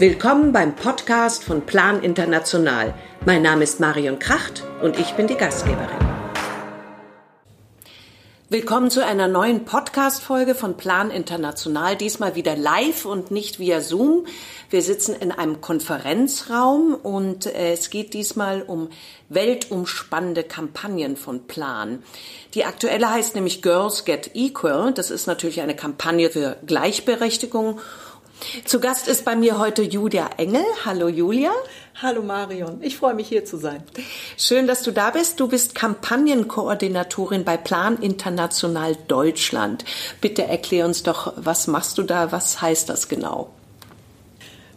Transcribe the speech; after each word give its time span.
Willkommen 0.00 0.50
beim 0.50 0.76
Podcast 0.76 1.44
von 1.44 1.66
Plan 1.66 2.02
International. 2.02 2.94
Mein 3.26 3.42
Name 3.42 3.64
ist 3.64 3.80
Marion 3.80 4.18
Kracht 4.18 4.64
und 4.80 4.98
ich 4.98 5.12
bin 5.12 5.26
die 5.26 5.34
Gastgeberin. 5.34 5.98
Willkommen 8.48 8.90
zu 8.90 9.04
einer 9.04 9.28
neuen 9.28 9.66
Podcast-Folge 9.66 10.54
von 10.54 10.78
Plan 10.78 11.10
International. 11.10 11.96
Diesmal 11.96 12.34
wieder 12.34 12.56
live 12.56 13.04
und 13.04 13.30
nicht 13.30 13.58
via 13.58 13.82
Zoom. 13.82 14.26
Wir 14.70 14.80
sitzen 14.80 15.14
in 15.14 15.32
einem 15.32 15.60
Konferenzraum 15.60 16.94
und 16.94 17.44
äh, 17.44 17.74
es 17.74 17.90
geht 17.90 18.14
diesmal 18.14 18.62
um 18.62 18.88
weltumspannende 19.28 20.44
Kampagnen 20.44 21.18
von 21.18 21.46
Plan. 21.46 22.02
Die 22.54 22.64
aktuelle 22.64 23.10
heißt 23.10 23.34
nämlich 23.34 23.60
Girls 23.60 24.06
Get 24.06 24.30
Equal. 24.32 24.94
Das 24.94 25.10
ist 25.10 25.26
natürlich 25.26 25.60
eine 25.60 25.76
Kampagne 25.76 26.30
für 26.30 26.56
Gleichberechtigung 26.64 27.78
zu 28.64 28.80
Gast 28.80 29.08
ist 29.08 29.24
bei 29.24 29.36
mir 29.36 29.58
heute 29.58 29.82
Julia 29.82 30.30
Engel. 30.36 30.64
Hallo 30.84 31.08
Julia. 31.08 31.50
Hallo 32.00 32.22
Marion, 32.22 32.78
ich 32.82 32.96
freue 32.96 33.14
mich 33.14 33.28
hier 33.28 33.44
zu 33.44 33.56
sein. 33.56 33.82
Schön, 34.36 34.66
dass 34.66 34.82
du 34.82 34.90
da 34.90 35.10
bist. 35.10 35.38
Du 35.40 35.48
bist 35.48 35.74
Kampagnenkoordinatorin 35.74 37.44
bei 37.44 37.56
Plan 37.56 37.98
International 37.98 38.96
Deutschland. 39.08 39.84
Bitte 40.20 40.44
erklär 40.44 40.86
uns 40.86 41.02
doch, 41.02 41.34
was 41.36 41.66
machst 41.66 41.98
du 41.98 42.02
da? 42.02 42.32
Was 42.32 42.62
heißt 42.62 42.88
das 42.88 43.08
genau? 43.08 43.50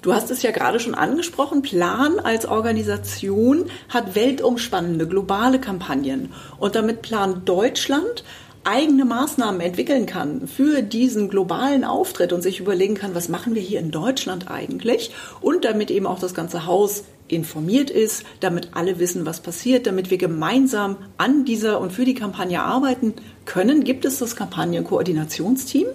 Du 0.02 0.14
hast 0.14 0.32
es 0.32 0.42
ja 0.42 0.52
gerade 0.52 0.82
schon 0.82 0.96
angesprochen. 0.96 1.62
Plan 1.62 2.20
als 2.20 2.46
Organisation 2.46 3.72
hat 3.88 4.16
weltumspannende 4.16 5.08
globale 5.08 5.62
Kampagnen. 5.62 6.34
Und 6.60 6.76
damit 6.76 7.02
Plan 7.02 7.46
Deutschland 7.46 8.26
eigene 8.64 9.06
Maßnahmen 9.06 9.62
entwickeln 9.62 10.06
kann 10.06 10.48
für 10.48 10.82
diesen 10.82 11.30
globalen 11.30 11.84
Auftritt 11.84 12.34
und 12.34 12.42
sich 12.42 12.60
überlegen 12.60 12.96
kann, 12.96 13.16
was 13.16 13.30
machen 13.30 13.56
wir 13.56 13.62
hier 13.62 13.80
in 13.80 13.92
Deutschland 13.92 14.50
eigentlich 14.50 15.12
und 15.42 15.66
damit 15.66 15.92
eben 15.92 16.08
auch 16.08 16.20
das 16.20 16.34
ganze 16.34 16.66
Haus 16.66 17.04
informiert 17.28 17.90
ist, 17.90 18.24
damit 18.40 18.70
alle 18.74 19.00
wissen, 19.00 19.26
was 19.26 19.42
passiert, 19.42 19.88
damit 19.88 20.12
wir 20.12 20.18
gemeinsam 20.18 20.98
an 21.18 21.46
dieser 21.46 21.80
und 21.80 21.92
für 21.92 22.06
die 22.06 22.14
Kampagne 22.14 22.62
arbeiten 22.62 23.14
können, 23.46 23.84
gibt 23.84 24.06
es 24.06 24.20
das 24.20 24.36
Kampagnenkoordinationsteam. 24.36 25.88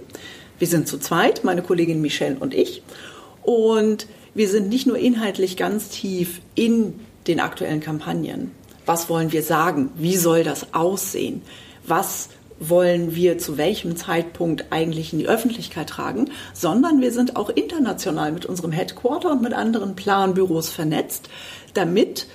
Wir 0.59 0.67
sind 0.67 0.89
zu 0.89 0.98
zweit, 0.98 1.45
meine 1.45 1.62
Kollegin 1.62 2.01
Michelle 2.01 2.37
und 2.39 2.55
ich. 2.55 2.83
Und 3.42 4.07
wir 4.35 4.48
sind 4.48 4.69
nicht 4.69 4.87
nur 4.87 4.98
inhaltlich 4.98 5.57
ganz 5.57 5.89
tief 5.89 6.41
in 6.55 6.95
den 7.27 7.41
aktuellen 7.41 7.81
Kampagnen. 7.81 8.51
Was 8.87 9.09
wollen 9.09 9.33
wir 9.33 9.42
sagen? 9.42 9.91
Wie 9.97 10.17
soll 10.17 10.45
das 10.45 10.75
aussehen? 10.75 11.42
Was 11.87 12.29
wollen 12.61 13.14
wir 13.14 13.39
zu 13.39 13.56
welchem 13.56 13.97
Zeitpunkt 13.97 14.67
eigentlich 14.70 15.12
in 15.12 15.19
die 15.19 15.28
Öffentlichkeit 15.28 15.89
tragen, 15.89 16.31
sondern 16.53 17.01
wir 17.01 17.12
sind 17.12 17.37
auch 17.37 17.51
international 17.51 18.33
mit 18.33 18.47
unserem 18.47 18.73
Headquarter 18.73 19.31
und 19.31 19.42
mit 19.42 19.53
anderen 19.53 19.97
Planbüros 19.97 20.69
vernetzt, 20.69 21.29
damit 21.75 22.27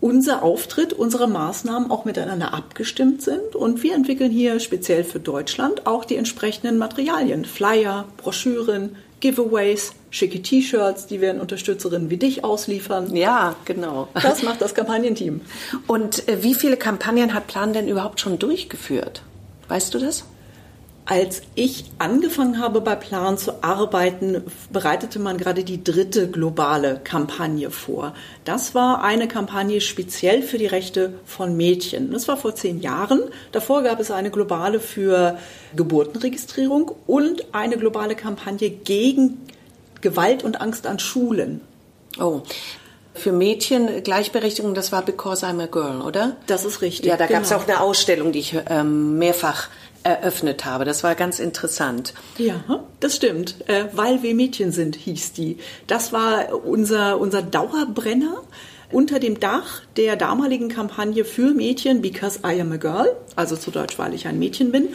unser 0.00 0.42
Auftritt, 0.42 0.92
unsere 0.92 1.26
Maßnahmen 1.26 1.90
auch 1.90 2.04
miteinander 2.04 2.54
abgestimmt 2.54 3.22
sind. 3.22 3.54
Und 3.54 3.82
wir 3.82 3.94
entwickeln 3.94 4.30
hier 4.30 4.60
speziell 4.60 5.04
für 5.04 5.20
Deutschland 5.20 5.86
auch 5.86 6.04
die 6.04 6.16
entsprechenden 6.16 6.78
Materialien, 6.78 7.44
Flyer, 7.44 8.06
Broschüren, 8.18 8.96
Giveaways, 9.20 9.92
schicke 10.10 10.42
T-Shirts, 10.42 11.06
die 11.06 11.20
wir 11.20 11.30
an 11.30 11.40
Unterstützerinnen 11.40 12.10
wie 12.10 12.18
dich 12.18 12.44
ausliefern. 12.44 13.16
Ja, 13.16 13.56
genau. 13.64 14.08
Das 14.14 14.42
macht 14.42 14.60
das 14.60 14.74
Kampagnenteam. 14.74 15.40
Und 15.86 16.28
äh, 16.28 16.42
wie 16.42 16.54
viele 16.54 16.76
Kampagnen 16.76 17.32
hat 17.32 17.46
Plan 17.46 17.72
denn 17.72 17.88
überhaupt 17.88 18.20
schon 18.20 18.38
durchgeführt? 18.38 19.22
Weißt 19.68 19.92
du 19.94 19.98
das? 19.98 20.24
Als 21.08 21.42
ich 21.54 21.84
angefangen 21.98 22.58
habe 22.58 22.80
bei 22.80 22.96
Plan 22.96 23.38
zu 23.38 23.62
arbeiten, 23.62 24.42
bereitete 24.72 25.20
man 25.20 25.38
gerade 25.38 25.62
die 25.62 25.84
dritte 25.84 26.28
globale 26.28 27.00
Kampagne 27.04 27.70
vor. 27.70 28.12
Das 28.44 28.74
war 28.74 29.04
eine 29.04 29.28
Kampagne 29.28 29.80
speziell 29.80 30.42
für 30.42 30.58
die 30.58 30.66
Rechte 30.66 31.14
von 31.24 31.56
Mädchen. 31.56 32.10
Das 32.10 32.26
war 32.26 32.36
vor 32.36 32.56
zehn 32.56 32.80
Jahren. 32.80 33.22
Davor 33.52 33.84
gab 33.84 34.00
es 34.00 34.10
eine 34.10 34.32
globale 34.32 34.80
für 34.80 35.38
Geburtenregistrierung 35.76 36.90
und 37.06 37.54
eine 37.54 37.76
globale 37.76 38.16
Kampagne 38.16 38.68
gegen 38.68 39.46
Gewalt 40.00 40.42
und 40.42 40.60
Angst 40.60 40.88
an 40.88 40.98
Schulen. 40.98 41.60
Oh, 42.18 42.42
für 43.16 43.32
Mädchen 43.32 44.02
Gleichberechtigung, 44.02 44.74
das 44.74 44.92
war 44.92 45.02
Because 45.02 45.44
I'm 45.44 45.62
a 45.62 45.66
Girl, 45.66 46.02
oder? 46.02 46.36
Das 46.46 46.64
ist 46.64 46.82
richtig. 46.82 47.06
Ja, 47.06 47.16
da 47.16 47.26
genau. 47.26 47.38
gab 47.38 47.44
es 47.46 47.52
auch 47.52 47.66
eine 47.66 47.80
Ausstellung, 47.80 48.32
die 48.32 48.40
ich 48.40 48.56
ähm, 48.68 49.18
mehrfach 49.18 49.68
eröffnet 50.02 50.64
habe. 50.64 50.84
Das 50.84 51.02
war 51.02 51.14
ganz 51.14 51.38
interessant. 51.40 52.14
Ja, 52.38 52.62
das 53.00 53.16
stimmt. 53.16 53.68
Äh, 53.68 53.86
Weil 53.92 54.22
wir 54.22 54.34
Mädchen 54.34 54.70
sind, 54.70 54.96
hieß 54.96 55.32
die. 55.32 55.58
Das 55.86 56.12
war 56.12 56.64
unser, 56.64 57.18
unser 57.18 57.42
Dauerbrenner 57.42 58.42
unter 58.92 59.18
dem 59.18 59.40
Dach 59.40 59.82
der 59.96 60.16
damaligen 60.16 60.68
Kampagne 60.68 61.24
für 61.24 61.52
Mädchen 61.52 62.02
Because 62.02 62.40
I 62.46 62.60
am 62.60 62.72
a 62.72 62.76
Girl, 62.76 63.16
also 63.34 63.56
zu 63.56 63.70
Deutsch, 63.70 63.98
weil 63.98 64.14
ich 64.14 64.26
ein 64.26 64.38
Mädchen 64.38 64.70
bin. 64.70 64.90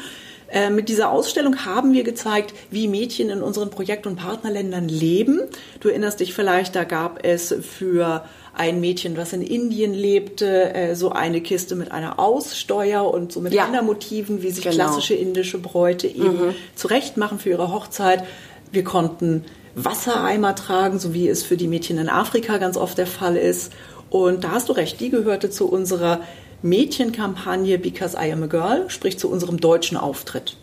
Äh, 0.51 0.69
mit 0.69 0.89
dieser 0.89 1.11
Ausstellung 1.11 1.65
haben 1.65 1.93
wir 1.93 2.03
gezeigt, 2.03 2.53
wie 2.69 2.87
Mädchen 2.87 3.29
in 3.29 3.41
unseren 3.41 3.69
Projekt- 3.69 4.05
und 4.05 4.17
Partnerländern 4.17 4.87
leben. 4.89 5.39
Du 5.79 5.87
erinnerst 5.87 6.19
dich 6.19 6.33
vielleicht, 6.33 6.75
da 6.75 6.83
gab 6.83 7.23
es 7.23 7.55
für 7.61 8.25
ein 8.53 8.81
Mädchen, 8.81 9.15
was 9.15 9.31
in 9.31 9.41
Indien 9.41 9.93
lebte, 9.93 10.73
äh, 10.73 10.95
so 10.95 11.11
eine 11.11 11.41
Kiste 11.41 11.75
mit 11.75 11.91
einer 11.91 12.19
Aussteuer 12.19 13.09
und 13.11 13.31
so 13.31 13.39
mit 13.39 13.53
ja. 13.53 13.81
Motiven, 13.81 14.41
wie 14.41 14.51
sich 14.51 14.65
genau. 14.65 14.75
klassische 14.75 15.13
indische 15.13 15.57
Bräute 15.57 16.07
eben 16.07 16.47
mhm. 16.47 16.55
zurechtmachen 16.75 17.39
für 17.39 17.49
ihre 17.49 17.71
Hochzeit. 17.71 18.23
Wir 18.71 18.83
konnten 18.83 19.45
Wassereimer 19.75 20.53
tragen, 20.55 20.99
so 20.99 21.13
wie 21.13 21.29
es 21.29 21.43
für 21.43 21.55
die 21.55 21.67
Mädchen 21.67 21.97
in 21.97 22.09
Afrika 22.09 22.57
ganz 22.57 22.75
oft 22.75 22.97
der 22.97 23.07
Fall 23.07 23.37
ist. 23.37 23.71
Und 24.09 24.43
da 24.43 24.51
hast 24.51 24.67
du 24.67 24.73
recht, 24.73 24.99
die 24.99 25.09
gehörte 25.09 25.49
zu 25.49 25.69
unserer 25.69 26.19
Mädchenkampagne 26.61 27.77
Because 27.77 28.15
I 28.15 28.31
Am 28.31 28.43
a 28.43 28.47
Girl, 28.47 28.89
sprich 28.89 29.17
zu 29.17 29.29
unserem 29.29 29.59
deutschen 29.59 29.97
Auftritt 29.97 30.57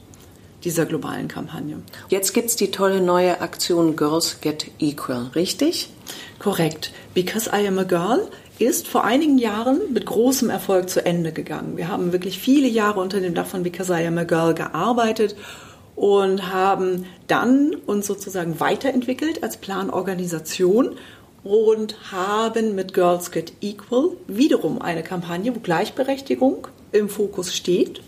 dieser 0.65 0.87
globalen 0.87 1.29
Kampagne. 1.29 1.79
Jetzt 2.09 2.35
gibt 2.35 2.49
es 2.49 2.57
die 2.57 2.71
tolle 2.71 3.01
neue 3.01 3.41
Aktion 3.41 3.97
Girls 3.97 4.41
Get 4.41 4.71
Equal, 4.79 5.31
richtig? 5.35 5.91
Korrekt. 6.39 6.93
Because 7.15 7.51
I 7.53 7.67
Am 7.67 7.79
a 7.79 7.85
Girl 7.85 8.29
ist 8.59 8.89
vor 8.89 9.05
einigen 9.05 9.39
Jahren 9.39 9.81
mit 9.93 10.07
großem 10.07 10.51
Erfolg 10.51 10.91
zu 10.91 11.05
Ende 11.05 11.33
gegangen. 11.33 11.77
Wir 11.77 11.89
haben 11.89 12.13
wirklich 12.13 12.39
viele 12.39 12.69
Jahre 12.69 13.01
unter 13.01 13.21
dem 13.21 13.35
Dach 13.35 13.47
von 13.47 13.63
Because 13.63 13.93
I 13.93 14.07
Am 14.07 14.19
a 14.19 14.25
Girl 14.25 14.55
gearbeitet 14.55 15.37
und 15.95 16.53
haben 16.53 17.07
dann 17.27 17.75
uns 17.87 18.07
sozusagen 18.07 18.61
weiterentwickelt 18.61 19.43
als 19.43 19.57
Planorganisation 19.57 20.97
und 21.44 22.12
haben 22.12 22.75
mit 22.75 22.94
Girls 22.94 23.31
Get 23.31 23.53
Equal 23.60 24.10
wiederum 24.26 24.82
eine 24.82 25.03
Kampagne, 25.03 25.54
wo 25.54 25.60
Gleichberechtigung 25.60 26.69
im 26.93 27.09
Fokus 27.09 27.54
steht. 27.54 28.00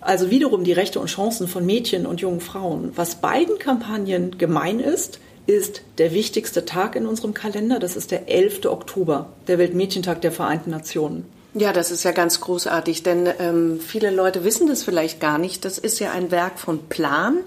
Also 0.00 0.30
wiederum 0.30 0.62
die 0.62 0.72
Rechte 0.72 1.00
und 1.00 1.08
Chancen 1.08 1.48
von 1.48 1.66
Mädchen 1.66 2.06
und 2.06 2.20
jungen 2.20 2.40
Frauen. 2.40 2.92
Was 2.94 3.16
beiden 3.16 3.58
Kampagnen 3.58 4.38
gemein 4.38 4.78
ist, 4.78 5.18
ist 5.46 5.82
der 5.98 6.12
wichtigste 6.12 6.64
Tag 6.64 6.96
in 6.96 7.06
unserem 7.06 7.34
Kalender. 7.34 7.78
Das 7.78 7.96
ist 7.96 8.10
der 8.10 8.28
11. 8.28 8.66
Oktober, 8.66 9.30
der 9.48 9.58
Weltmädchentag 9.58 10.20
der 10.20 10.32
Vereinten 10.32 10.70
Nationen. 10.70 11.24
Ja, 11.54 11.72
das 11.72 11.90
ist 11.90 12.04
ja 12.04 12.12
ganz 12.12 12.40
großartig, 12.40 13.02
denn 13.02 13.28
ähm, 13.38 13.80
viele 13.80 14.10
Leute 14.10 14.44
wissen 14.44 14.66
das 14.66 14.82
vielleicht 14.82 15.20
gar 15.20 15.38
nicht. 15.38 15.64
Das 15.64 15.78
ist 15.78 15.98
ja 16.00 16.10
ein 16.10 16.30
Werk 16.30 16.58
von 16.58 16.86
Plan. 16.88 17.38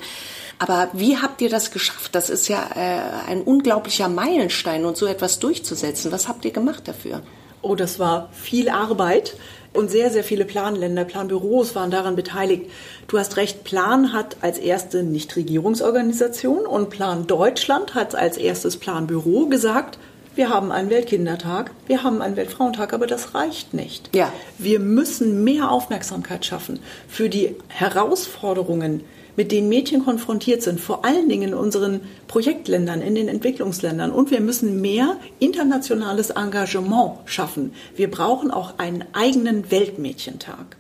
Aber 0.60 0.90
wie 0.94 1.18
habt 1.18 1.42
ihr 1.42 1.50
das 1.50 1.72
geschafft? 1.72 2.14
Das 2.14 2.30
ist 2.30 2.50
ja 2.50 2.70
äh, 2.76 3.30
ein 3.30 3.42
unglaublicher 3.42 4.10
Meilenstein 4.10 4.86
und 4.86 4.98
so 4.98 5.06
etwas 5.06 5.40
durchzusetzen. 5.40 6.12
Was 6.12 6.28
habt 6.28 6.44
ihr 6.44 6.52
gemacht 6.52 6.88
dafür? 6.88 7.22
Oh, 7.62 7.76
das 7.76 7.98
war 7.98 8.30
viel 8.34 8.70
Arbeit 8.70 9.36
und 9.74 9.90
sehr, 9.90 10.10
sehr 10.10 10.24
viele 10.24 10.46
Planländer, 10.46 11.06
Planbüros 11.06 11.76
waren 11.76 11.92
daran 11.92 12.16
beteiligt. 12.16 12.70
Du 13.08 13.18
hast 13.20 13.38
recht, 13.38 13.64
Plan 13.64 14.14
hat 14.14 14.38
als 14.42 14.58
erste 14.58 15.04
Nichtregierungsorganisation 15.04 16.66
und 16.66 16.90
Plan 16.90 17.28
Deutschland 17.28 17.96
hat 17.96 18.16
als 18.16 18.38
erstes 18.38 18.78
Planbüro 18.78 19.48
gesagt, 19.48 19.98
wir 20.36 20.50
haben 20.50 20.72
einen 20.72 20.90
Weltkindertag, 20.90 21.72
wir 21.88 22.04
haben 22.04 22.22
einen 22.22 22.36
Weltfrauentag, 22.36 22.94
aber 22.94 23.08
das 23.08 23.36
reicht 23.36 23.74
nicht. 23.74 24.16
Ja. 24.16 24.32
Wir 24.58 24.80
müssen 24.80 25.44
mehr 25.44 25.70
Aufmerksamkeit 25.70 26.46
schaffen 26.46 26.80
für 27.08 27.30
die 27.30 27.56
Herausforderungen, 27.68 29.04
mit 29.36 29.52
denen 29.52 29.70
Mädchen 29.70 30.04
konfrontiert 30.04 30.62
sind, 30.62 30.80
vor 30.80 31.06
allen 31.06 31.30
Dingen 31.30 31.50
in 31.50 31.54
unseren 31.54 32.02
Projektländern, 32.28 33.02
in 33.02 33.16
den 33.16 33.28
Entwicklungsländern. 33.28 34.12
Und 34.12 34.32
wir 34.32 34.42
müssen 34.42 34.82
mehr 34.82 35.18
internationales 35.40 36.30
Engagement 36.30 37.20
schaffen. 37.26 37.74
Wir 37.96 38.10
brauchen 38.12 38.52
auch 38.52 38.80
einen 38.80 39.06
eigenen 39.14 39.72
Weltmädchentag. 39.72 40.78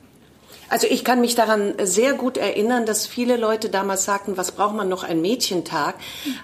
Also 0.69 0.85
ich 0.87 1.03
kann 1.03 1.19
mich 1.19 1.33
daran 1.33 1.73
sehr 1.81 2.13
gut 2.13 2.37
erinnern, 2.37 2.85
dass 2.85 3.07
viele 3.07 3.37
Leute 3.37 3.69
damals 3.69 4.05
sagten, 4.05 4.37
was 4.37 4.51
braucht 4.51 4.75
man 4.75 4.87
noch 4.87 5.03
ein 5.03 5.19
Mädchentag, 5.19 5.95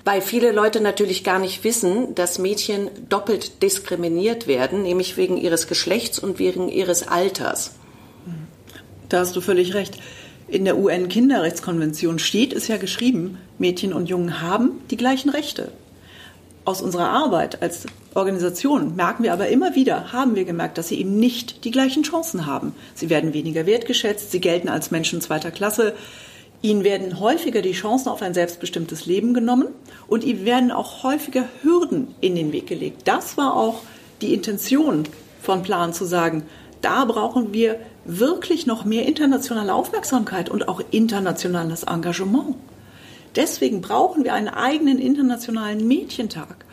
weil 0.03 0.21
viele 0.21 0.51
Leute 0.51 0.81
natürlich 0.81 1.23
gar 1.23 1.37
nicht 1.37 1.63
wissen, 1.63 2.15
dass 2.15 2.39
Mädchen 2.39 2.89
doppelt 3.07 3.61
diskriminiert 3.61 4.47
werden, 4.47 4.81
nämlich 4.81 5.15
wegen 5.15 5.37
ihres 5.37 5.67
Geschlechts 5.67 6.17
und 6.17 6.39
wegen 6.39 6.69
ihres 6.69 7.07
Alters. 7.07 7.75
Da 9.09 9.19
hast 9.19 9.35
du 9.35 9.41
völlig 9.41 9.75
recht. 9.75 9.99
In 10.47 10.63
der 10.63 10.77
UN-Kinderrechtskonvention 10.77 12.19
steht 12.19 12.53
es 12.53 12.67
ja 12.67 12.77
geschrieben, 12.77 13.39
Mädchen 13.57 13.93
und 13.93 14.07
Jungen 14.07 14.41
haben 14.41 14.81
die 14.91 14.97
gleichen 14.97 15.29
Rechte. 15.29 15.71
aus 16.65 16.81
unserer 16.81 17.09
Arbeit 17.09 17.61
als 17.61 17.85
Organisation 18.15 18.95
merken 18.95 19.23
wir 19.23 19.33
aber 19.33 19.47
immer 19.49 19.75
wieder, 19.75 20.11
haben 20.11 20.35
wir 20.35 20.45
gemerkt, 20.45 20.77
dass 20.77 20.87
sie 20.87 20.99
eben 20.99 21.17
nicht 21.19 21.63
die 21.63 21.71
gleichen 21.71 22.03
Chancen 22.03 22.47
haben. 22.47 22.73
Sie 22.95 23.09
werden 23.09 23.33
weniger 23.33 23.65
wertgeschätzt, 23.65 24.31
sie 24.31 24.41
gelten 24.41 24.67
als 24.67 24.89
Menschen 24.89 25.21
zweiter 25.21 25.51
Klasse, 25.51 25.93
ihnen 26.61 26.83
werden 26.83 27.19
häufiger 27.19 27.61
die 27.61 27.73
Chancen 27.73 28.09
auf 28.09 28.23
ein 28.23 28.33
selbstbestimmtes 28.33 29.05
Leben 29.05 29.33
genommen 29.33 29.67
und 30.07 30.23
ihnen 30.23 30.45
werden 30.45 30.71
auch 30.71 31.03
häufiger 31.03 31.45
Hürden 31.61 32.15
in 32.19 32.35
den 32.35 32.51
Weg 32.51 32.67
gelegt. 32.67 33.01
Das 33.05 33.37
war 33.37 33.55
auch 33.55 33.81
die 34.21 34.33
Intention 34.33 35.03
von 35.41 35.61
Plan 35.61 35.93
zu 35.93 36.05
sagen, 36.05 36.43
da 36.85 37.03
brauchen 37.05 37.51
wir 37.51 37.79
wirklich 38.05 38.67
noch 38.67 38.85
mehr 38.85 39.07
internationale 39.07 39.73
Aufmerksamkeit 39.73 40.49
und 40.49 40.67
auch 40.67 40.81
internationales 40.91 41.81
Engagement. 41.81 42.55
Deswegen 43.35 43.81
brauchen 43.81 44.23
wir 44.23 44.33
einen 44.33 44.49
eigenen 44.49 44.99
internationalen 44.99 45.87
Mädchentag. 45.87 46.63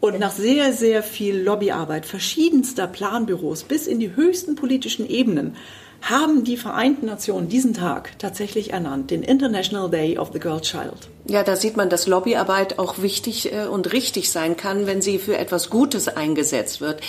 Und 0.00 0.20
nach 0.20 0.32
sehr, 0.32 0.74
sehr 0.74 1.02
viel 1.02 1.40
Lobbyarbeit 1.40 2.04
verschiedenster 2.04 2.86
Planbüros 2.86 3.64
bis 3.64 3.86
in 3.86 4.00
die 4.00 4.14
höchsten 4.14 4.54
politischen 4.54 5.08
Ebenen 5.08 5.56
haben 6.02 6.44
die 6.44 6.56
Vereinten 6.56 7.06
Nationen 7.06 7.48
diesen 7.48 7.74
Tag 7.74 8.18
tatsächlich 8.18 8.72
ernannt, 8.72 9.10
den 9.10 9.22
International 9.22 9.90
Day 9.90 10.18
of 10.18 10.30
the 10.32 10.38
Girl 10.38 10.60
Child. 10.60 11.08
Ja, 11.26 11.42
da 11.42 11.56
sieht 11.56 11.78
man, 11.78 11.88
dass 11.88 12.06
Lobbyarbeit 12.06 12.78
auch 12.78 12.98
wichtig 12.98 13.50
äh, 13.50 13.64
und 13.64 13.94
richtig 13.94 14.30
sein 14.30 14.58
kann, 14.58 14.86
wenn 14.86 15.00
sie 15.00 15.18
für 15.18 15.38
etwas 15.38 15.70
Gutes 15.70 16.06
eingesetzt 16.06 16.82
wird. 16.82 17.00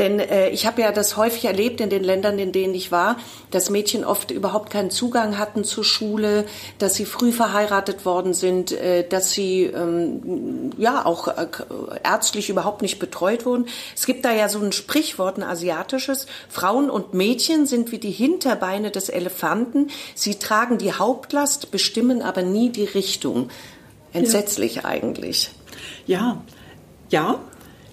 Denn 0.00 0.18
äh, 0.18 0.48
ich 0.48 0.66
habe 0.66 0.82
ja 0.82 0.90
das 0.90 1.16
häufig 1.16 1.44
erlebt 1.44 1.80
in 1.80 1.88
den 1.88 2.02
Ländern, 2.02 2.40
in 2.40 2.50
denen 2.50 2.74
ich 2.74 2.90
war, 2.90 3.16
dass 3.52 3.70
Mädchen 3.70 4.04
oft 4.04 4.32
überhaupt 4.32 4.70
keinen 4.70 4.90
Zugang 4.90 5.38
hatten 5.38 5.62
zur 5.62 5.84
Schule, 5.84 6.46
dass 6.78 6.96
sie 6.96 7.04
früh 7.04 7.30
verheiratet 7.30 8.04
worden 8.04 8.34
sind, 8.34 8.72
äh, 8.72 9.06
dass 9.08 9.30
sie 9.30 9.66
ähm, 9.66 10.72
ja 10.76 11.06
auch 11.06 11.28
äh, 11.28 11.46
ärztlich 12.02 12.50
überhaupt 12.50 12.82
nicht 12.82 12.98
betreut 12.98 13.46
wurden. 13.46 13.66
Es 13.94 14.04
gibt 14.04 14.24
da 14.24 14.32
ja 14.32 14.48
so 14.48 14.58
ein 14.58 14.72
Sprichwort, 14.72 15.38
ein 15.38 15.44
asiatisches: 15.44 16.26
Frauen 16.48 16.90
und 16.90 17.14
Mädchen 17.14 17.66
sind 17.66 17.92
wie 17.92 17.98
die 17.98 18.10
Hinterbeine 18.40 18.90
des 18.90 19.10
Elefanten. 19.10 19.90
Sie 20.14 20.36
tragen 20.36 20.78
die 20.78 20.94
Hauptlast, 20.94 21.70
bestimmen 21.70 22.22
aber 22.22 22.42
nie 22.42 22.70
die 22.70 22.84
Richtung. 22.84 23.50
Entsetzlich 24.14 24.76
ja. 24.76 24.84
eigentlich. 24.86 25.50
Ja, 26.06 26.42
ja. 27.10 27.38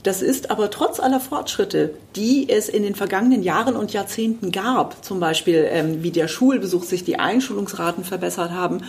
Das 0.04 0.22
ist 0.22 0.52
aber 0.52 0.70
trotz 0.70 1.02
aller 1.02 1.20
Fortschritte, 1.20 1.94
die 2.16 2.50
es 2.50 2.70
in 2.70 2.84
den 2.84 2.96
vergangenen 2.96 3.44
Jahren 3.44 3.76
und 3.76 3.92
Jahrzehnten 3.92 4.54
gab, 4.54 5.04
zum 5.04 5.20
Beispiel 5.20 5.68
ähm, 5.70 6.02
wie 6.02 6.12
der 6.12 6.30
Schulbesuch 6.30 6.84
sich 6.84 7.04
die 7.04 7.20
Einschulungsraten 7.20 8.06
verbessert 8.06 8.52
haben, 8.52 8.84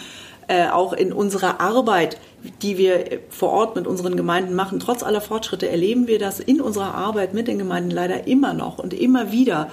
äh, 0.46 0.68
auch 0.68 0.92
in 0.92 1.12
unserer 1.12 1.60
Arbeit, 1.60 2.18
die 2.62 2.78
wir 2.78 3.18
vor 3.30 3.50
Ort 3.50 3.74
mit 3.74 3.88
unseren 3.88 4.16
Gemeinden 4.16 4.54
machen, 4.54 4.78
trotz 4.78 5.02
aller 5.02 5.20
Fortschritte 5.20 5.68
erleben 5.68 6.06
wir 6.06 6.20
das 6.20 6.38
in 6.38 6.60
unserer 6.60 6.94
Arbeit 6.94 7.34
mit 7.34 7.48
den 7.48 7.58
Gemeinden 7.58 7.90
leider 7.90 8.28
immer 8.28 8.54
noch 8.54 8.78
und 8.78 8.94
immer 8.94 9.32
wieder. 9.32 9.72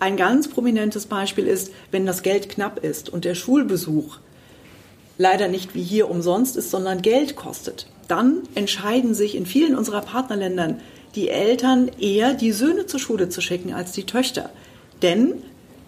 Ein 0.00 0.16
ganz 0.16 0.48
prominentes 0.48 1.06
Beispiel 1.06 1.46
ist, 1.46 1.72
wenn 1.90 2.06
das 2.06 2.22
Geld 2.22 2.48
knapp 2.48 2.82
ist 2.82 3.10
und 3.10 3.24
der 3.24 3.34
Schulbesuch 3.34 4.18
leider 5.18 5.48
nicht 5.48 5.74
wie 5.74 5.82
hier 5.82 6.10
umsonst 6.10 6.56
ist, 6.56 6.70
sondern 6.70 7.02
Geld 7.02 7.36
kostet, 7.36 7.86
dann 8.08 8.42
entscheiden 8.54 9.14
sich 9.14 9.36
in 9.36 9.44
vielen 9.44 9.76
unserer 9.76 10.00
Partnerländern 10.00 10.80
die 11.14 11.28
Eltern 11.28 11.90
eher, 12.00 12.32
die 12.32 12.52
Söhne 12.52 12.86
zur 12.86 12.98
Schule 12.98 13.28
zu 13.28 13.42
schicken 13.42 13.74
als 13.74 13.92
die 13.92 14.04
Töchter. 14.04 14.48
Denn 15.02 15.42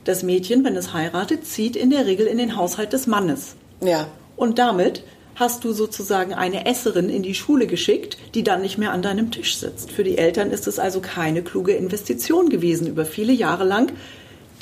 das 0.04 0.22
Mädchen, 0.22 0.62
wenn 0.64 0.76
es 0.76 0.92
heiratet, 0.92 1.46
zieht 1.46 1.74
in 1.74 1.88
der 1.90 2.06
Regel 2.06 2.26
in 2.26 2.38
den 2.38 2.56
Haushalt 2.56 2.92
des 2.92 3.06
Mannes. 3.06 3.54
Ja. 3.80 4.08
Und 4.36 4.58
damit 4.58 5.04
hast 5.42 5.64
du 5.64 5.72
sozusagen 5.72 6.32
eine 6.32 6.66
Esserin 6.66 7.08
in 7.08 7.24
die 7.24 7.34
Schule 7.34 7.66
geschickt, 7.66 8.16
die 8.34 8.44
dann 8.44 8.62
nicht 8.62 8.78
mehr 8.78 8.92
an 8.92 9.02
deinem 9.02 9.32
Tisch 9.32 9.56
sitzt. 9.56 9.90
Für 9.90 10.04
die 10.04 10.16
Eltern 10.16 10.52
ist 10.52 10.68
es 10.68 10.78
also 10.78 11.00
keine 11.00 11.42
kluge 11.42 11.72
Investition 11.72 12.48
gewesen, 12.48 12.86
über 12.86 13.04
viele 13.04 13.32
Jahre 13.32 13.64
lang 13.64 13.90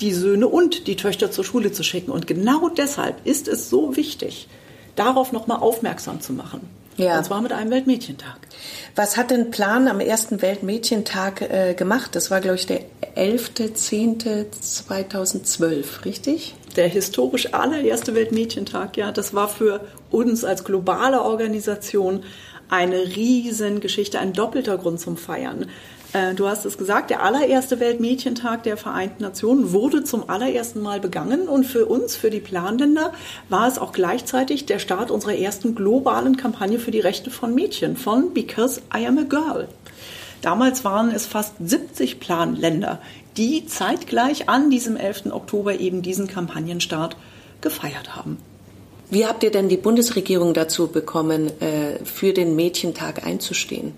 die 0.00 0.14
Söhne 0.14 0.48
und 0.48 0.86
die 0.86 0.96
Töchter 0.96 1.30
zur 1.30 1.44
Schule 1.44 1.72
zu 1.72 1.82
schicken. 1.82 2.10
Und 2.10 2.26
genau 2.26 2.70
deshalb 2.70 3.16
ist 3.26 3.46
es 3.46 3.68
so 3.68 3.96
wichtig, 3.96 4.48
darauf 4.96 5.32
nochmal 5.32 5.58
aufmerksam 5.58 6.22
zu 6.22 6.32
machen. 6.32 6.62
Ja. 6.96 7.18
Und 7.18 7.24
zwar 7.24 7.42
mit 7.42 7.52
einem 7.52 7.70
Weltmädchentag. 7.70 8.38
Was 8.94 9.18
hat 9.18 9.30
denn 9.30 9.50
Plan 9.50 9.88
am 9.88 10.00
ersten 10.00 10.40
Weltmädchentag 10.40 11.42
äh, 11.42 11.74
gemacht? 11.74 12.16
Das 12.16 12.30
war, 12.30 12.40
glaube 12.40 12.56
ich, 12.56 12.64
der 12.66 12.80
11.10.2012, 13.16 16.06
richtig? 16.06 16.54
Der 16.76 16.86
historisch 16.88 17.52
allererste 17.52 18.14
Weltmädchentag, 18.14 18.96
ja. 18.96 19.10
Das 19.10 19.34
war 19.34 19.48
für 19.48 19.80
uns 20.10 20.44
als 20.44 20.64
globale 20.64 21.22
Organisation 21.22 22.22
eine 22.68 23.16
Riesengeschichte, 23.16 24.20
ein 24.20 24.32
doppelter 24.32 24.78
Grund 24.78 25.00
zum 25.00 25.16
Feiern. 25.16 25.66
Äh, 26.12 26.34
du 26.34 26.48
hast 26.48 26.64
es 26.64 26.78
gesagt, 26.78 27.10
der 27.10 27.22
allererste 27.22 27.80
Weltmädchentag 27.80 28.62
der 28.62 28.76
Vereinten 28.76 29.22
Nationen 29.22 29.72
wurde 29.72 30.04
zum 30.04 30.28
allerersten 30.30 30.80
Mal 30.80 31.00
begangen 31.00 31.48
und 31.48 31.64
für 31.64 31.86
uns, 31.86 32.16
für 32.16 32.30
die 32.30 32.40
Planländer, 32.40 33.12
war 33.48 33.66
es 33.66 33.78
auch 33.78 33.92
gleichzeitig 33.92 34.66
der 34.66 34.78
Start 34.78 35.10
unserer 35.10 35.34
ersten 35.34 35.74
globalen 35.74 36.36
Kampagne 36.36 36.78
für 36.78 36.92
die 36.92 37.00
Rechte 37.00 37.30
von 37.30 37.54
Mädchen 37.54 37.96
von 37.96 38.32
Because 38.32 38.80
I 38.96 39.06
Am 39.06 39.18
a 39.18 39.22
Girl. 39.22 39.68
Damals 40.42 40.84
waren 40.84 41.10
es 41.10 41.26
fast 41.26 41.54
70 41.60 42.18
Planländer, 42.18 43.00
die 43.36 43.66
zeitgleich 43.66 44.48
an 44.48 44.70
diesem 44.70 44.96
11. 44.96 45.26
Oktober 45.32 45.78
eben 45.78 46.02
diesen 46.02 46.26
Kampagnenstart 46.26 47.16
gefeiert 47.60 48.16
haben. 48.16 48.38
Wie 49.10 49.26
habt 49.26 49.42
ihr 49.42 49.50
denn 49.50 49.68
die 49.68 49.76
Bundesregierung 49.76 50.54
dazu 50.54 50.88
bekommen, 50.88 51.50
äh, 51.60 52.04
für 52.04 52.32
den 52.32 52.54
Mädchentag 52.54 53.26
einzustehen? 53.26 53.92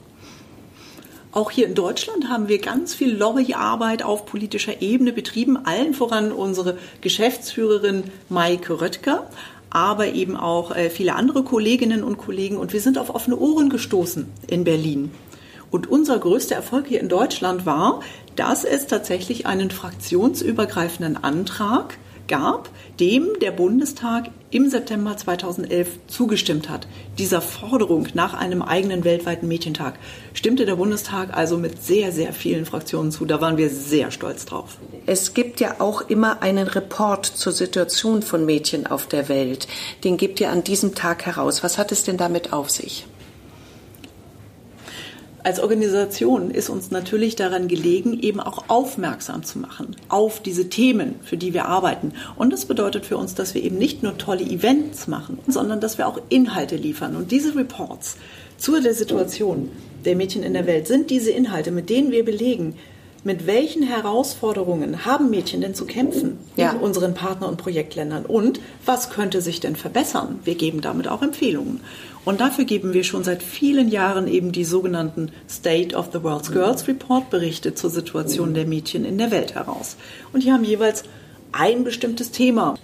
Auch 1.33 1.51
hier 1.51 1.67
in 1.67 1.75
Deutschland 1.75 2.29
haben 2.29 2.49
wir 2.49 2.59
ganz 2.59 2.95
viel 2.95 3.15
Lobbyarbeit 3.15 4.03
auf 4.03 4.27
politischer 4.27 4.83
Ebene 4.83 5.13
betrieben, 5.13 5.65
allen 5.65 5.95
voran 5.95 6.31
unsere 6.31 6.77
Geschäftsführerin 7.01 8.05
Maike 8.29 8.81
Röttger, 8.81 9.31
aber 9.71 10.09
eben 10.09 10.37
auch 10.37 10.75
äh, 10.77 10.91
viele 10.91 11.15
andere 11.15 11.43
Kolleginnen 11.43 12.05
und 12.05 12.19
Kollegen. 12.19 12.59
Und 12.59 12.75
wir 12.75 12.81
sind 12.81 12.99
auf 12.99 13.15
offene 13.15 13.39
Ohren 13.39 13.71
gestoßen 13.71 14.27
in 14.47 14.65
Berlin. 14.65 15.11
Und 15.71 15.91
unser 15.91 16.19
größter 16.19 16.55
Erfolg 16.55 16.87
hier 16.89 17.01
in 17.01 17.09
Deutschland 17.09 17.65
war, 17.65 18.01
dass 18.37 18.65
es 18.65 18.87
tatsächlich 18.87 19.47
einen 19.47 19.71
fraktionsübergreifenden 19.71 21.23
Antrag 21.23 21.99
gab, 22.29 22.71
dem 23.01 23.29
der 23.41 23.51
Bundestag 23.51 24.31
im 24.51 24.69
September 24.69 25.17
2011 25.17 25.99
zugestimmt 26.07 26.69
hat. 26.69 26.87
Dieser 27.19 27.41
Forderung 27.41 28.09
nach 28.15 28.35
einem 28.35 28.63
eigenen 28.63 29.05
weltweiten 29.05 29.49
Mädchentag 29.49 29.99
stimmte 30.35 30.67
der 30.67 30.77
Bundestag 30.77 31.37
also 31.37 31.57
mit 31.57 31.83
sehr, 31.83 32.13
sehr 32.13 32.33
vielen 32.33 32.65
Fraktionen 32.65 33.13
zu. 33.13 33.25
Da 33.25 33.41
waren 33.41 33.57
wir 33.57 33.71
sehr 33.71 34.11
stolz 34.11 34.45
drauf. 34.45 34.79
Es 35.07 35.35
gibt 35.35 35.61
ja 35.61 35.77
auch 35.81 36.03
immer 36.03 36.43
einen 36.43 36.69
Report 36.69 37.27
zur 37.27 37.53
Situation 37.53 38.23
von 38.23 38.45
Mädchen 38.45 38.87
auf 38.87 39.07
der 39.07 39.29
Welt. 39.29 39.67
Den 40.05 40.17
gibt 40.17 40.41
ihr 40.41 40.51
an 40.51 40.65
diesem 40.65 40.95
Tag 40.95 41.27
heraus. 41.27 41.63
Was 41.63 41.79
hat 41.79 41.93
es 41.93 42.05
denn 42.05 42.17
damit 42.17 42.53
auf 42.53 42.71
sich? 42.71 43.07
Als 45.45 45.61
Organisation 45.61 46.51
ist 46.51 46.71
uns 46.71 46.91
natürlich 46.91 47.37
daran 47.37 47.69
gelegen, 47.69 48.21
eben 48.21 48.41
auch 48.41 48.65
aufmerksam 48.69 49.43
zu 49.43 49.59
machen 49.59 49.97
auf 50.09 50.41
diese 50.41 50.69
Themen, 50.69 51.17
für 51.25 51.37
die 51.37 51.53
wir 51.53 51.67
arbeiten. 51.67 52.13
Und 52.37 52.53
das 52.53 52.67
bedeutet 52.67 53.07
für 53.07 53.17
uns, 53.17 53.35
dass 53.35 53.55
wir 53.55 53.63
eben 53.63 53.79
nicht 53.79 54.03
nur 54.03 54.19
tolle 54.19 54.45
Events 54.45 55.09
machen, 55.09 55.39
sondern 55.49 55.81
dass 55.81 55.99
wir 55.99 56.07
auch 56.07 56.21
Inhalte 56.29 56.77
liefern. 56.77 57.17
Und 57.17 57.31
diese 57.33 57.57
Reports 57.57 58.17
zu 58.57 58.81
der 58.81 58.95
Situation 58.95 59.71
der 60.05 60.17
Mädchen 60.17 60.43
in 60.43 60.55
der 60.55 60.67
Welt 60.67 60.87
sind 60.87 61.11
diese 61.11 61.31
Inhalte, 61.31 61.71
mit 61.71 61.91
denen 61.91 62.13
wir 62.13 62.25
belegen, 62.25 62.75
mit 63.25 63.47
welchen 63.47 63.83
Herausforderungen 63.83 65.05
haben 65.05 65.31
Mädchen 65.31 65.61
denn 65.61 65.75
zu 65.75 65.85
kämpfen 65.85 66.39
ja. 66.57 66.73
in 66.73 66.79
unseren 66.79 67.15
Partner- 67.15 67.49
und 67.49 67.57
Projektländern 67.57 68.27
und 68.27 68.61
was 68.85 69.11
könnte 69.11 69.41
sich 69.41 69.61
denn 69.61 69.77
verbessern? 69.77 70.41
Wir 70.45 70.57
geben 70.57 70.81
damit 70.81 71.07
auch 71.07 71.23
Empfehlungen. 71.23 71.81
Und 72.25 72.41
dafür 72.41 72.65
geben 72.65 72.93
wir 72.93 73.03
schon 73.03 73.25
seit 73.25 73.43
vielen 73.43 73.89
Jahren 73.89 74.29
eben 74.29 74.53
die 74.53 74.65
sogenannten 74.65 75.33
State 75.49 75.97
of 75.97 76.11
the 76.13 76.23
World's 76.23 76.53
Girls 76.53 76.87
Report 76.87 77.31
Berichte 77.31 77.75
zur 77.75 77.91
Situation 77.91 78.55
der 78.55 78.67
Mädchen 78.67 79.05
in 79.05 79.19
der 79.19 79.33
Welt 79.33 79.55
heraus. 79.55 79.97
Und 80.33 80.45
die 80.45 80.53
haben 80.53 80.65
jeweils 80.65 81.03
ein 81.51 81.83
bestimmtes 81.83 82.31
Thema. 82.31 82.77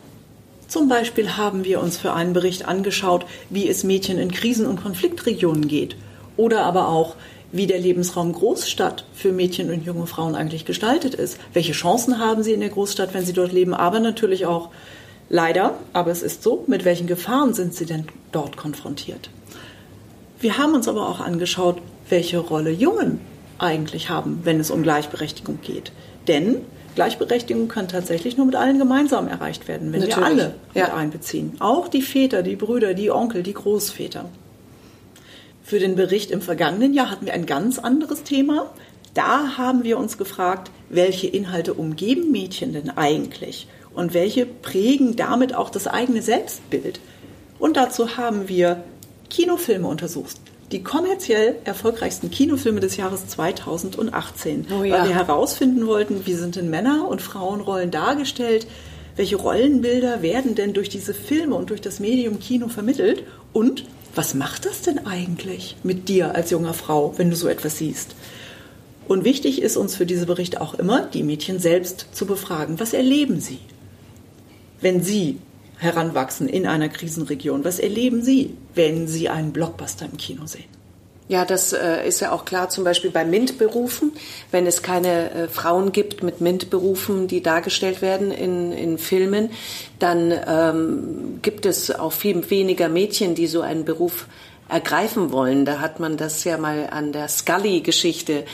Zum 0.66 0.88
Beispiel 0.88 1.36
haben 1.36 1.64
wir 1.64 1.80
uns 1.80 1.96
für 1.96 2.12
einen 2.12 2.32
Bericht 2.32 2.66
angeschaut, 2.66 3.26
wie 3.48 3.68
es 3.68 3.84
Mädchen 3.84 4.18
in 4.18 4.32
Krisen- 4.32 4.66
und 4.66 4.82
Konfliktregionen 4.82 5.68
geht. 5.68 5.96
Oder 6.36 6.64
aber 6.64 6.88
auch, 6.88 7.14
wie 7.52 7.66
der 7.66 7.78
Lebensraum 7.78 8.32
Großstadt 8.32 9.06
für 9.14 9.32
Mädchen 9.32 9.70
und 9.70 9.86
junge 9.86 10.06
Frauen 10.06 10.34
eigentlich 10.34 10.66
gestaltet 10.66 11.14
ist. 11.14 11.38
Welche 11.54 11.72
Chancen 11.72 12.18
haben 12.18 12.42
sie 12.42 12.52
in 12.52 12.60
der 12.60 12.68
Großstadt, 12.68 13.14
wenn 13.14 13.24
sie 13.24 13.32
dort 13.32 13.52
leben, 13.52 13.72
aber 13.72 14.00
natürlich 14.00 14.46
auch 14.46 14.70
Leider, 15.30 15.74
aber 15.92 16.10
es 16.10 16.22
ist 16.22 16.42
so, 16.42 16.64
mit 16.66 16.86
welchen 16.86 17.06
Gefahren 17.06 17.52
sind 17.52 17.74
sie 17.74 17.84
denn 17.84 18.06
dort 18.32 18.56
konfrontiert? 18.56 19.30
Wir 20.40 20.58
haben 20.58 20.74
uns 20.74 20.88
aber 20.88 21.08
auch 21.08 21.20
angeschaut, 21.20 21.80
welche 22.08 22.38
Rolle 22.38 22.70
Jungen 22.70 23.20
eigentlich 23.58 24.08
haben, 24.08 24.40
wenn 24.44 24.60
es 24.60 24.70
um 24.70 24.82
Gleichberechtigung 24.82 25.60
geht. 25.60 25.92
Denn 26.28 26.56
Gleichberechtigung 26.94 27.68
kann 27.68 27.88
tatsächlich 27.88 28.36
nur 28.36 28.46
mit 28.46 28.56
allen 28.56 28.78
gemeinsam 28.78 29.28
erreicht 29.28 29.68
werden, 29.68 29.92
wenn 29.92 30.00
Natürlich. 30.00 30.16
wir 30.16 30.24
alle 30.24 30.54
ja. 30.74 30.84
mit 30.84 30.94
einbeziehen. 30.94 31.52
Auch 31.60 31.88
die 31.88 32.02
Väter, 32.02 32.42
die 32.42 32.56
Brüder, 32.56 32.94
die 32.94 33.10
Onkel, 33.10 33.42
die 33.42 33.54
Großväter. 33.54 34.26
Für 35.62 35.78
den 35.78 35.96
Bericht 35.96 36.30
im 36.30 36.40
vergangenen 36.40 36.94
Jahr 36.94 37.10
hatten 37.10 37.26
wir 37.26 37.34
ein 37.34 37.46
ganz 37.46 37.78
anderes 37.78 38.22
Thema. 38.22 38.70
Da 39.14 39.58
haben 39.58 39.84
wir 39.84 39.98
uns 39.98 40.18
gefragt, 40.18 40.70
welche 40.88 41.26
Inhalte 41.26 41.74
umgeben 41.74 42.30
Mädchen 42.30 42.72
denn 42.72 42.90
eigentlich 42.90 43.68
und 43.94 44.14
welche 44.14 44.46
prägen 44.46 45.16
damit 45.16 45.54
auch 45.54 45.70
das 45.70 45.86
eigene 45.86 46.22
Selbstbild. 46.22 47.00
Und 47.58 47.76
dazu 47.76 48.16
haben 48.16 48.48
wir 48.48 48.82
Kinofilme 49.30 49.86
untersucht. 49.86 50.36
Die 50.72 50.82
kommerziell 50.82 51.56
erfolgreichsten 51.64 52.30
Kinofilme 52.30 52.80
des 52.80 52.96
Jahres 52.96 53.26
2018. 53.26 54.66
Oh 54.70 54.84
ja. 54.84 54.98
Weil 54.98 55.08
wir 55.08 55.14
herausfinden 55.14 55.86
wollten, 55.86 56.26
wie 56.26 56.34
sind 56.34 56.56
denn 56.56 56.68
Männer- 56.68 57.08
und 57.08 57.22
Frauenrollen 57.22 57.90
dargestellt, 57.90 58.66
welche 59.16 59.36
Rollenbilder 59.36 60.22
werden 60.22 60.54
denn 60.54 60.74
durch 60.74 60.88
diese 60.88 61.14
Filme 61.14 61.54
und 61.54 61.70
durch 61.70 61.80
das 61.80 62.00
Medium 62.00 62.38
Kino 62.38 62.68
vermittelt 62.68 63.24
und 63.52 63.84
was 64.14 64.34
macht 64.34 64.66
das 64.66 64.82
denn 64.82 65.06
eigentlich 65.06 65.76
mit 65.82 66.08
dir 66.08 66.34
als 66.34 66.50
junger 66.50 66.74
Frau, 66.74 67.14
wenn 67.16 67.30
du 67.30 67.36
so 67.36 67.48
etwas 67.48 67.78
siehst? 67.78 68.14
Und 69.06 69.24
wichtig 69.24 69.62
ist 69.62 69.76
uns 69.76 69.96
für 69.96 70.06
diese 70.06 70.26
Berichte 70.26 70.60
auch 70.60 70.74
immer, 70.74 71.02
die 71.02 71.22
Mädchen 71.22 71.58
selbst 71.58 72.06
zu 72.12 72.26
befragen. 72.26 72.78
Was 72.78 72.92
erleben 72.92 73.40
sie? 73.40 73.58
Wenn 74.80 75.02
sie 75.02 75.38
heranwachsen 75.78 76.48
in 76.48 76.66
einer 76.66 76.88
Krisenregion, 76.88 77.64
was 77.64 77.78
erleben 77.78 78.22
sie, 78.22 78.56
wenn 78.74 79.08
sie 79.08 79.28
einen 79.28 79.52
Blockbuster 79.52 80.06
im 80.06 80.16
Kino 80.16 80.46
sehen? 80.46 80.78
Ja, 81.28 81.44
das 81.44 81.74
äh, 81.74 82.08
ist 82.08 82.20
ja 82.20 82.32
auch 82.32 82.46
klar, 82.46 82.70
zum 82.70 82.84
Beispiel 82.84 83.10
bei 83.10 83.24
MINT-Berufen, 83.24 84.12
wenn 84.50 84.66
es 84.66 84.82
keine 84.82 85.30
äh, 85.30 85.48
Frauen 85.48 85.92
gibt 85.92 86.22
mit 86.22 86.40
MINT-Berufen, 86.40 87.28
die 87.28 87.42
dargestellt 87.42 88.00
werden 88.00 88.32
in, 88.32 88.72
in 88.72 88.96
Filmen, 88.96 89.50
dann 89.98 90.32
ähm, 90.46 91.38
gibt 91.42 91.66
es 91.66 91.90
auch 91.90 92.12
viel 92.14 92.50
weniger 92.50 92.88
Mädchen, 92.88 93.34
die 93.34 93.46
so 93.46 93.60
einen 93.60 93.84
Beruf 93.84 94.26
ergreifen 94.68 95.32
wollen. 95.32 95.64
Da 95.64 95.80
hat 95.80 95.98
man 96.00 96.16
das 96.16 96.44
ja 96.44 96.58
mal 96.58 96.88
an 96.90 97.12
der 97.12 97.28
Scully-Geschichte, 97.28 98.44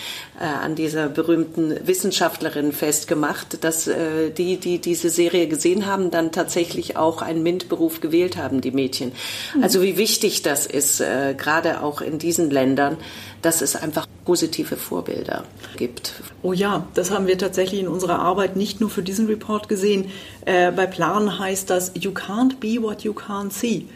äh, 0.40 0.44
an 0.44 0.74
dieser 0.74 1.08
berühmten 1.08 1.74
Wissenschaftlerin 1.86 2.72
festgemacht, 2.72 3.64
dass 3.64 3.86
äh, 3.88 4.30
die, 4.30 4.58
die 4.58 4.78
diese 4.78 5.10
Serie 5.10 5.48
gesehen 5.48 5.86
haben, 5.86 6.10
dann 6.10 6.32
tatsächlich 6.32 6.96
auch 6.96 7.22
einen 7.22 7.42
MINT-Beruf 7.42 8.00
gewählt 8.00 8.36
haben, 8.36 8.60
die 8.60 8.70
Mädchen. 8.70 9.12
Mhm. 9.54 9.62
Also 9.64 9.82
wie 9.82 9.96
wichtig 9.96 10.42
das 10.42 10.66
ist, 10.66 11.00
äh, 11.00 11.34
gerade 11.36 11.82
auch 11.82 12.00
in 12.00 12.18
diesen 12.18 12.50
Ländern, 12.50 12.96
dass 13.42 13.60
es 13.60 13.76
einfach 13.76 14.06
positive 14.24 14.76
Vorbilder 14.76 15.44
gibt. 15.76 16.14
Oh 16.42 16.52
ja, 16.52 16.86
das 16.94 17.10
haben 17.10 17.26
wir 17.26 17.36
tatsächlich 17.36 17.80
in 17.80 17.88
unserer 17.88 18.20
Arbeit 18.20 18.56
nicht 18.56 18.80
nur 18.80 18.88
für 18.88 19.02
diesen 19.02 19.26
Report 19.26 19.68
gesehen. 19.68 20.10
Äh, 20.46 20.70
bei 20.72 20.86
Plan 20.86 21.38
heißt 21.38 21.68
das, 21.68 21.92
you 21.94 22.12
can't 22.12 22.56
be 22.60 22.80
what 22.80 23.02
you 23.02 23.12
can't 23.12 23.52
see. 23.52 23.86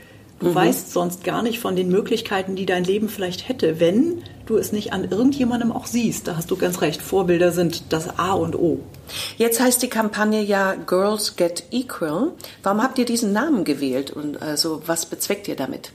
Du 0.41 0.49
mhm. 0.49 0.55
weißt 0.55 0.93
sonst 0.93 1.25
gar 1.25 1.43
nicht 1.43 1.59
von 1.59 1.77
den 1.77 1.89
Möglichkeiten, 1.89 2.57
die 2.57 2.67
dein 2.67 2.85
Leben 2.85 3.09
vielleicht 3.09 3.49
hätte, 3.49 3.81
wenn 3.81 4.23
du 4.47 4.57
es 4.57 4.73
nicht 4.73 4.93
an 4.93 5.11
irgendjemandem 5.11 5.73
auch 5.73 5.87
siehst. 5.87 6.27
Da 6.29 6.37
hast 6.37 6.51
du 6.51 6.57
ganz 6.57 6.81
recht. 6.81 7.03
Vorbilder 7.03 7.53
sind 7.53 7.93
das 7.93 8.19
A 8.19 8.33
und 8.33 8.57
O. 8.57 8.81
Jetzt 9.37 9.61
heißt 9.61 9.83
die 9.83 9.89
Kampagne 9.89 10.43
ja 10.43 10.75
Girls 10.75 11.37
Get 11.37 11.65
Equal. 11.71 12.33
Warum 12.63 12.83
habt 12.83 12.99
ihr 12.99 13.05
diesen 13.05 13.33
Namen 13.33 13.65
gewählt 13.65 14.11
und 14.11 14.41
also 14.41 14.83
was 14.87 15.07
bezweckt 15.07 15.49
ihr 15.49 15.57
damit? 15.57 15.93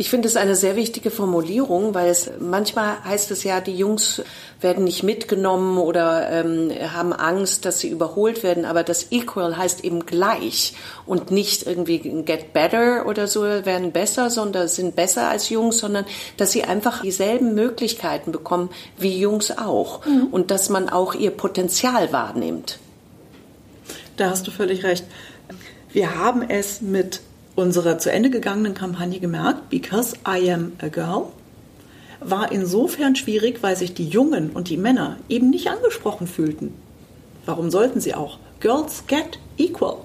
Ich 0.00 0.08
finde 0.08 0.28
es 0.28 0.36
eine 0.36 0.56
sehr 0.56 0.76
wichtige 0.76 1.10
Formulierung, 1.10 1.92
weil 1.92 2.08
es 2.08 2.30
manchmal 2.40 3.04
heißt 3.04 3.30
es 3.32 3.44
ja, 3.44 3.60
die 3.60 3.76
Jungs 3.76 4.22
werden 4.58 4.84
nicht 4.84 5.02
mitgenommen 5.02 5.76
oder 5.76 6.26
ähm, 6.30 6.72
haben 6.94 7.12
Angst, 7.12 7.66
dass 7.66 7.80
sie 7.80 7.90
überholt 7.90 8.42
werden. 8.42 8.64
Aber 8.64 8.82
das 8.82 9.12
Equal 9.12 9.58
heißt 9.58 9.84
eben 9.84 10.06
gleich 10.06 10.72
und 11.04 11.30
nicht 11.30 11.66
irgendwie 11.66 11.98
get 12.24 12.54
better 12.54 13.04
oder 13.04 13.26
so 13.26 13.42
werden 13.42 13.92
besser, 13.92 14.30
sondern 14.30 14.68
sind 14.68 14.96
besser 14.96 15.28
als 15.28 15.50
Jungs, 15.50 15.76
sondern 15.76 16.06
dass 16.38 16.52
sie 16.52 16.64
einfach 16.64 17.02
dieselben 17.02 17.54
Möglichkeiten 17.54 18.32
bekommen 18.32 18.70
wie 18.96 19.20
Jungs 19.20 19.50
auch 19.50 20.06
mhm. 20.06 20.28
und 20.30 20.50
dass 20.50 20.70
man 20.70 20.88
auch 20.88 21.12
ihr 21.12 21.30
Potenzial 21.30 22.10
wahrnimmt. 22.10 22.78
Da 24.16 24.30
hast 24.30 24.46
du 24.46 24.50
völlig 24.50 24.82
recht. 24.82 25.04
Wir 25.92 26.14
haben 26.14 26.40
es 26.40 26.80
mit 26.80 27.20
unserer 27.56 27.98
zu 27.98 28.10
Ende 28.10 28.30
gegangenen 28.30 28.74
Kampagne 28.74 29.20
gemerkt, 29.20 29.70
Because 29.70 30.14
I 30.26 30.50
Am 30.50 30.72
a 30.80 30.88
Girl, 30.88 31.26
war 32.20 32.52
insofern 32.52 33.16
schwierig, 33.16 33.62
weil 33.62 33.76
sich 33.76 33.94
die 33.94 34.08
Jungen 34.08 34.50
und 34.50 34.68
die 34.68 34.76
Männer 34.76 35.16
eben 35.28 35.50
nicht 35.50 35.68
angesprochen 35.68 36.26
fühlten. 36.26 36.74
Warum 37.46 37.70
sollten 37.70 38.00
sie 38.00 38.14
auch? 38.14 38.38
Girls 38.60 39.04
get 39.06 39.38
equal. 39.56 39.96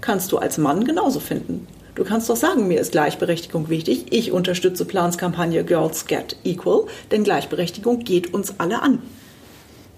Kannst 0.00 0.30
du 0.30 0.38
als 0.38 0.58
Mann 0.58 0.84
genauso 0.84 1.18
finden. 1.18 1.66
Du 1.96 2.04
kannst 2.04 2.30
doch 2.30 2.36
sagen, 2.36 2.68
mir 2.68 2.80
ist 2.80 2.92
Gleichberechtigung 2.92 3.68
wichtig. 3.68 4.06
Ich 4.12 4.30
unterstütze 4.30 4.84
Plans 4.84 5.18
Kampagne 5.18 5.64
Girls 5.64 6.06
Get 6.06 6.36
Equal, 6.44 6.84
denn 7.10 7.24
Gleichberechtigung 7.24 8.04
geht 8.04 8.32
uns 8.32 8.60
alle 8.60 8.82
an. 8.82 9.02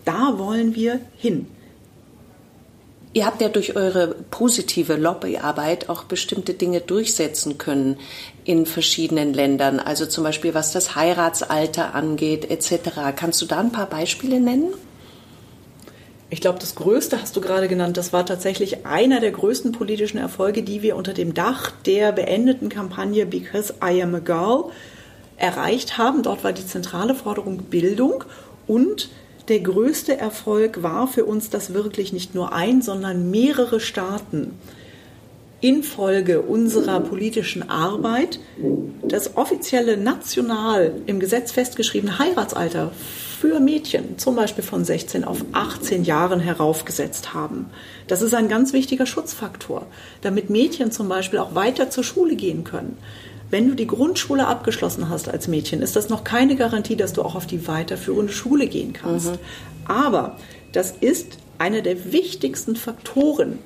Da 0.07 0.39
wollen 0.39 0.75
wir 0.75 1.01
hin. 1.19 1.47
Ihr 3.12 3.26
habt 3.26 3.40
ja 3.40 3.49
durch 3.49 3.75
eure 3.75 4.14
positive 4.31 4.95
Lobbyarbeit 4.95 5.88
auch 5.88 6.05
bestimmte 6.05 6.55
Dinge 6.55 6.81
durchsetzen 6.81 7.59
können 7.59 7.99
in 8.45 8.67
verschiedenen 8.67 9.35
Ländern. 9.35 9.81
Also 9.81 10.07
zum 10.07 10.23
Beispiel 10.23 10.55
was 10.55 10.73
das 10.73 10.95
Heiratsalter 10.95 11.95
angeht 11.95 12.49
etc. 12.49 12.90
Kannst 13.17 13.43
du 13.43 13.47
da 13.47 13.59
ein 13.59 13.73
paar 13.73 13.87
Beispiele 13.87 14.38
nennen? 14.38 14.75
Ich 16.33 16.40
glaube, 16.40 16.61
das 16.61 16.76
Größte 16.76 17.21
hast 17.21 17.35
du 17.35 17.40
gerade 17.40 17.67
genannt. 17.67 17.97
Das 17.97 18.12
war 18.12 18.25
tatsächlich 18.25 18.87
einer 18.87 19.19
der 19.19 19.33
größten 19.33 19.73
politischen 19.73 20.19
Erfolge, 20.19 20.62
die 20.62 20.81
wir 20.81 20.95
unter 20.95 21.12
dem 21.12 21.35
Dach 21.35 21.73
der 21.85 22.12
beendeten 22.12 22.69
Kampagne 22.69 23.26
Because 23.26 23.75
I 23.85 24.00
Am 24.00 24.14
a 24.14 24.21
Girl 24.21 24.67
erreicht 25.37 25.99
haben. 25.99 26.23
Dort 26.23 26.45
war 26.45 26.52
die 26.52 26.64
zentrale 26.64 27.17
Forderung 27.17 27.64
Bildung 27.64 28.23
und 28.69 29.09
der 29.50 29.61
größte 29.61 30.16
Erfolg 30.16 30.83
war 30.83 31.09
für 31.09 31.25
uns, 31.25 31.50
dass 31.50 31.75
wirklich 31.75 32.12
nicht 32.12 32.35
nur 32.37 32.52
ein, 32.52 32.83
sondern 32.83 33.30
mehrere 33.30 33.80
Staaten 33.80 34.52
infolge 35.61 36.40
unserer 36.40 37.00
politischen 37.00 37.69
Arbeit 37.69 38.38
das 39.02 39.37
offizielle 39.37 39.97
national 39.97 40.95
im 41.07 41.21
Gesetz 41.21 41.50
festgeschriebene 41.50 42.19
Heiratsalter 42.19 42.92
für 43.40 43.59
Mädchen, 43.59 44.19
zum 44.19 44.37
Beispiel 44.37 44.62
von 44.62 44.85
16 44.85 45.25
auf 45.25 45.45
18 45.52 46.04
Jahren 46.04 46.40
heraufgesetzt 46.40 47.35
haben. 47.35 47.66
Das 48.07 48.23
ist 48.23 48.35
ein 48.35 48.49
ganz 48.49 48.73
wichtiger 48.73 49.07
Schutzfaktor, 49.07 49.87
damit 50.23 50.49
Mädchen 50.49 50.92
zum 50.92 51.09
Beispiel 51.09 51.40
auch 51.40 51.54
weiter 51.54 51.90
zur 51.90 52.04
Schule 52.04 52.37
gehen 52.37 52.64
können. 52.64 52.97
Wenn 53.50 53.69
du 53.69 53.75
die 53.75 53.87
Grundschule 53.87 54.47
abgeschlossen 54.47 55.09
hast 55.09 55.28
als 55.28 55.49
Mädchen, 55.49 55.83
ist 55.83 55.97
das 55.97 56.09
noch 56.09 56.25
keine 56.25 56.57
Garantie, 56.57 56.97
dass 56.97 57.12
du 57.12 57.23
auch 57.23 57.35
auf 57.35 57.47
die 57.47 57.66
weiterführende 57.66 58.33
Schule 58.33 58.69
gehen 58.69 58.92
kannst. 58.92 59.33
Mhm. 59.33 59.38
Aber 59.87 60.37
das 60.73 60.92
ist 61.00 61.38
einer 61.59 61.83
der 61.83 62.12
wichtigsten 62.12 62.76
Faktoren, 62.76 63.59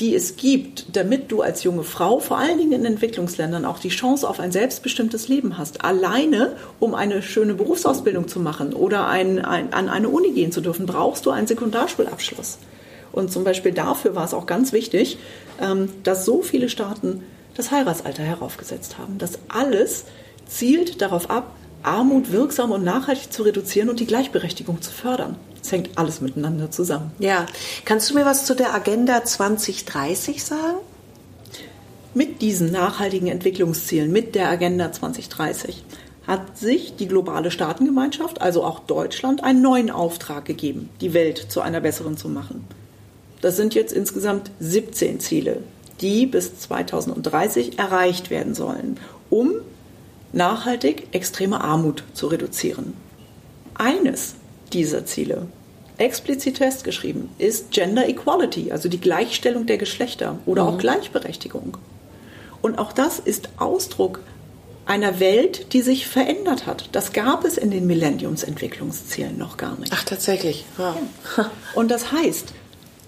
die 0.00 0.14
es 0.14 0.36
gibt, 0.36 0.96
damit 0.96 1.30
du 1.30 1.42
als 1.42 1.62
junge 1.62 1.84
Frau, 1.84 2.18
vor 2.18 2.38
allen 2.38 2.58
Dingen 2.58 2.72
in 2.72 2.84
Entwicklungsländern, 2.84 3.64
auch 3.64 3.78
die 3.78 3.90
Chance 3.90 4.28
auf 4.28 4.40
ein 4.40 4.50
selbstbestimmtes 4.50 5.28
Leben 5.28 5.58
hast. 5.58 5.84
Alleine, 5.84 6.56
um 6.80 6.94
eine 6.94 7.22
schöne 7.22 7.54
Berufsausbildung 7.54 8.26
zu 8.26 8.40
machen 8.40 8.72
oder 8.72 9.06
ein, 9.06 9.38
ein, 9.44 9.72
an 9.72 9.88
eine 9.88 10.08
Uni 10.08 10.32
gehen 10.32 10.50
zu 10.50 10.60
dürfen, 10.60 10.86
brauchst 10.86 11.24
du 11.26 11.30
einen 11.30 11.46
Sekundarschulabschluss. 11.46 12.58
Und 13.12 13.30
zum 13.30 13.44
Beispiel 13.44 13.72
dafür 13.72 14.16
war 14.16 14.24
es 14.24 14.34
auch 14.34 14.46
ganz 14.46 14.72
wichtig, 14.72 15.18
ähm, 15.60 15.90
dass 16.02 16.24
so 16.24 16.42
viele 16.42 16.68
Staaten 16.68 17.22
das 17.56 17.70
Heiratsalter 17.70 18.22
heraufgesetzt 18.22 18.98
haben. 18.98 19.18
Das 19.18 19.38
alles 19.48 20.04
zielt 20.46 21.00
darauf 21.00 21.30
ab, 21.30 21.54
Armut 21.82 22.30
wirksam 22.30 22.70
und 22.70 22.84
nachhaltig 22.84 23.32
zu 23.32 23.42
reduzieren 23.42 23.88
und 23.88 24.00
die 24.00 24.06
Gleichberechtigung 24.06 24.80
zu 24.82 24.92
fördern. 24.92 25.36
Es 25.62 25.72
hängt 25.72 25.96
alles 25.96 26.20
miteinander 26.20 26.70
zusammen. 26.70 27.12
Ja, 27.18 27.46
kannst 27.84 28.10
du 28.10 28.14
mir 28.14 28.24
was 28.24 28.46
zu 28.46 28.54
der 28.54 28.74
Agenda 28.74 29.24
2030 29.24 30.42
sagen? 30.42 30.78
Mit 32.14 32.42
diesen 32.42 32.70
nachhaltigen 32.70 33.28
Entwicklungszielen, 33.28 34.12
mit 34.12 34.34
der 34.34 34.48
Agenda 34.48 34.92
2030, 34.92 35.82
hat 36.26 36.58
sich 36.58 36.96
die 36.96 37.08
globale 37.08 37.50
Staatengemeinschaft, 37.50 38.40
also 38.40 38.64
auch 38.64 38.80
Deutschland, 38.80 39.42
einen 39.42 39.62
neuen 39.62 39.90
Auftrag 39.90 40.44
gegeben, 40.44 40.88
die 41.00 41.14
Welt 41.14 41.46
zu 41.48 41.60
einer 41.60 41.80
besseren 41.80 42.16
zu 42.16 42.28
machen. 42.28 42.64
Das 43.40 43.56
sind 43.56 43.74
jetzt 43.74 43.92
insgesamt 43.92 44.50
17 44.60 45.18
Ziele, 45.18 45.62
die 46.02 46.26
bis 46.26 46.58
2030 46.58 47.78
erreicht 47.78 48.30
werden 48.30 48.54
sollen, 48.54 48.98
um 49.30 49.52
nachhaltig 50.32 51.08
extreme 51.12 51.62
Armut 51.62 52.04
zu 52.12 52.26
reduzieren. 52.26 52.94
Eines 53.74 54.34
dieser 54.72 55.06
Ziele, 55.06 55.46
explizit 55.98 56.58
festgeschrieben, 56.58 57.28
ist 57.38 57.70
Gender 57.70 58.08
Equality, 58.08 58.72
also 58.72 58.88
die 58.88 59.00
Gleichstellung 59.00 59.66
der 59.66 59.78
Geschlechter 59.78 60.38
oder 60.46 60.64
mhm. 60.64 60.68
auch 60.68 60.78
Gleichberechtigung. 60.78 61.76
Und 62.60 62.78
auch 62.78 62.92
das 62.92 63.18
ist 63.18 63.50
Ausdruck 63.58 64.20
einer 64.84 65.20
Welt, 65.20 65.72
die 65.72 65.82
sich 65.82 66.06
verändert 66.06 66.66
hat. 66.66 66.88
Das 66.92 67.12
gab 67.12 67.44
es 67.44 67.56
in 67.56 67.70
den 67.70 67.86
Millenniumsentwicklungszielen 67.86 69.38
noch 69.38 69.56
gar 69.56 69.78
nicht. 69.78 69.92
Ach, 69.94 70.04
tatsächlich. 70.04 70.64
Ja. 70.76 70.96
Und 71.74 71.90
das 71.90 72.10
heißt, 72.10 72.52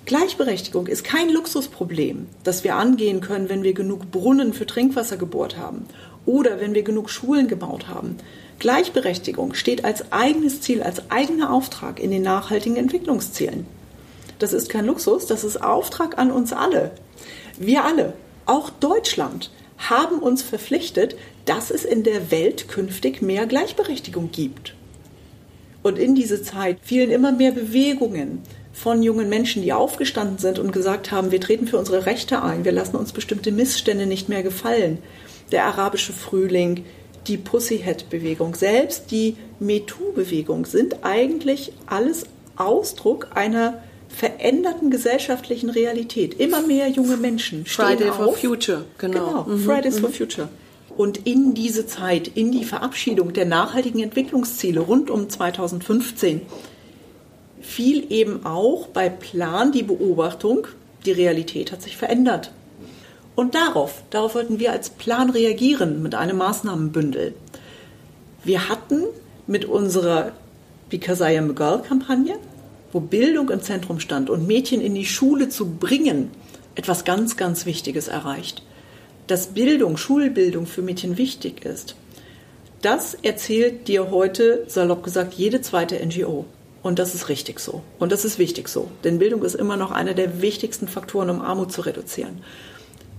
Gleichberechtigung 0.07 0.87
ist 0.87 1.03
kein 1.03 1.31
Luxusproblem, 1.31 2.27
das 2.43 2.63
wir 2.63 2.77
angehen 2.77 3.23
können, 3.23 3.49
wenn 3.49 3.63
wir 3.63 3.73
genug 3.73 4.11
Brunnen 4.11 4.53
für 4.53 4.67
Trinkwasser 4.67 5.17
gebohrt 5.17 5.57
haben 5.57 5.87
Oder 6.27 6.61
wenn 6.61 6.75
wir 6.75 6.83
genug 6.83 7.09
Schulen 7.09 7.49
gebaut 7.49 7.89
haben. 7.89 8.17
Gleichberechtigung 8.59 9.55
steht 9.55 9.85
als 9.85 10.13
eigenes 10.13 10.61
Ziel, 10.61 10.83
als 10.83 11.11
eigener 11.11 11.53
Auftrag 11.53 12.01
in 12.01 12.11
den 12.11 12.23
nachhaltigen 12.23 12.77
Entwicklungszielen. 12.77 13.67
Das 14.39 14.53
ist 14.53 14.69
kein 14.69 14.87
Luxus, 14.87 15.27
das 15.27 15.43
ist 15.43 15.63
Auftrag 15.63 16.19
an 16.19 16.31
uns 16.31 16.53
alle. 16.53 16.91
Wir 17.59 17.85
alle, 17.85 18.13
auch 18.47 18.69
Deutschland, 18.69 19.51
haben 19.79 20.19
uns 20.19 20.43
verpflichtet, 20.43 21.17
dass 21.47 21.71
es 21.71 21.85
in 21.85 22.03
der 22.05 22.31
Welt 22.31 22.69
künftig 22.69 23.23
mehr 23.23 23.47
Gleichberechtigung 23.47 24.31
gibt. 24.31 24.75
Und 25.83 25.99
in 25.99 26.15
diese 26.15 26.43
Zeit 26.43 26.79
fielen 26.83 27.11
immer 27.11 27.33
mehr 27.33 27.53
Bewegungen 27.53 28.43
von 28.75 29.03
jungen 29.03 29.29
Menschen, 29.29 29.63
die 29.63 29.73
aufgestanden 29.73 30.39
sind 30.39 30.59
und 30.59 30.73
gesagt 30.73 31.13
haben, 31.13 31.31
wir 31.31 31.41
treten 31.41 31.67
für 31.67 31.79
unsere 31.79 32.07
Rechte 32.07 32.43
ein, 32.43 32.65
wir 32.65 32.73
lassen 32.73 32.97
uns 32.97 33.13
bestimmte 33.13 33.53
Missstände 33.53 34.05
nicht 34.05 34.29
mehr 34.29 34.43
gefallen. 34.43 34.99
Der 35.53 35.65
arabische 35.65 36.13
Frühling, 36.13 36.85
die 37.29 37.39
Pussyhead-Bewegung, 37.39 38.55
selbst 38.55 39.11
die 39.11 39.37
MeToo-Bewegung 39.61 40.67
sind 40.67 41.05
eigentlich 41.05 41.73
alles 41.87 42.25
Ausdruck 42.57 43.29
einer 43.35 43.81
veränderten 44.09 44.91
gesellschaftlichen 44.91 45.71
Realität. 45.71 46.35
Immer 46.35 46.63
mehr 46.63 46.89
junge 46.89 47.17
Menschen 47.17 47.67
stehen 47.67 47.87
Friday 47.87 48.11
auf. 48.11 48.17
for 48.17 48.35
Future, 48.35 48.85
genau. 48.99 49.27
genau 49.27 49.45
mhm. 49.45 49.59
Fridays 49.61 49.97
mhm. 49.97 50.01
for 50.01 50.11
Future. 50.11 50.49
Und 50.97 51.27
in 51.27 51.55
diese 51.55 51.87
Zeit, 51.87 52.29
in 52.35 52.53
die 52.53 52.65
Verabschiedung 52.65 53.33
der 53.33 53.47
nachhaltigen 53.47 54.01
Entwicklungsziele 54.01 54.81
rund 54.81 55.11
um 55.11 55.29
2015, 55.29 56.43
fiel 57.65 58.13
eben 58.13 58.45
auch 58.45 58.89
bei 58.89 59.09
Plan 59.09 59.73
die 59.73 59.83
Beobachtung, 59.83 60.67
die 61.07 61.13
Realität 61.13 61.73
hat 61.73 61.83
sich 61.83 61.97
verändert. 61.97 62.53
Und 63.35 63.55
darauf, 63.55 64.03
darauf 64.11 64.35
wollten 64.35 64.61
wir 64.61 64.71
als 64.71 64.91
Plan 64.91 65.31
reagieren 65.31 66.03
mit 66.03 66.15
einem 66.15 66.37
Maßnahmenbündel. 66.37 67.35
Wir 68.45 68.69
hatten 68.69 69.03
mit 69.47 69.65
unserer 69.65 70.33
Because 70.91 71.25
I 71.25 71.37
Am 71.39 71.51
a 71.51 71.53
Girl 71.53 71.83
Kampagne, 71.83 72.37
wo 72.93 73.01
Bildung 73.01 73.51
im 73.51 73.63
Zentrum 73.63 73.99
stand 73.99 74.31
und 74.31 74.47
Mädchen 74.47 74.81
in 74.81 74.95
die 74.95 75.07
Schule 75.07 75.49
zu 75.49 75.67
bringen, 75.67 76.31
etwas 76.77 77.05
ganz, 77.05 77.37
ganz 77.37 77.67
Wichtiges 77.67 78.09
erreicht. 78.09 78.63
Dass 79.27 79.49
Bildung, 79.49 79.97
Schulbildung 79.97 80.67
für 80.67 80.83
Mädchen 80.83 81.17
wichtig 81.17 81.65
ist, 81.65 81.97
das 82.83 83.15
erzählt 83.15 83.89
dir 83.89 84.11
heute, 84.11 84.65
salopp 84.69 85.03
gesagt, 85.03 85.35
jede 85.35 85.63
zweite 85.63 85.97
NGO. 86.05 86.45
Und 86.85 86.99
das 86.99 87.15
ist 87.15 87.31
richtig 87.31 87.61
so. 87.61 87.83
Und 87.99 88.13
das 88.13 88.27
ist 88.27 88.39
wichtig 88.39 88.69
so. 88.69 88.91
Denn 89.05 89.19
Bildung 89.19 89.43
ist 89.43 89.55
immer 89.55 89.79
noch 89.79 89.91
einer 89.91 90.13
der 90.13 90.43
wichtigsten 90.43 90.87
Faktoren, 90.87 91.31
um 91.31 91.41
Armut 91.41 91.73
zu 91.73 91.81
reduzieren. 91.81 92.43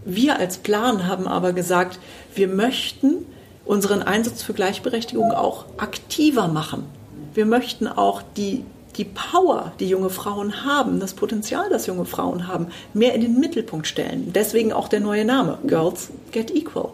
Wir 0.06 0.38
als 0.38 0.60
Plan 0.60 1.08
haben 1.08 1.28
aber 1.28 1.52
gesagt, 1.52 2.00
wir 2.36 2.48
möchten 2.48 3.26
unseren 3.66 4.04
Einsatz 4.04 4.44
für 4.44 4.54
Gleichberechtigung 4.54 5.32
auch 5.32 5.66
aktiver 5.78 6.48
machen. 6.48 6.86
Wir 7.34 7.48
möchten 7.48 7.88
auch 7.88 8.22
die, 8.38 8.64
die 8.98 9.06
Power, 9.06 9.72
die 9.80 9.90
junge 9.90 10.12
Frauen 10.12 10.64
haben, 10.64 11.00
das 11.00 11.16
Potenzial, 11.16 11.68
das 11.72 11.88
junge 11.88 12.06
Frauen 12.06 12.48
haben, 12.48 12.68
mehr 12.94 13.16
in 13.16 13.22
den 13.22 13.40
Mittelpunkt 13.40 13.88
stellen. 13.88 14.32
Deswegen 14.32 14.74
auch 14.74 14.90
der 14.90 15.00
neue 15.00 15.26
Name, 15.26 15.58
Girls 15.66 16.12
Get 16.32 16.52
Equal, 16.52 16.90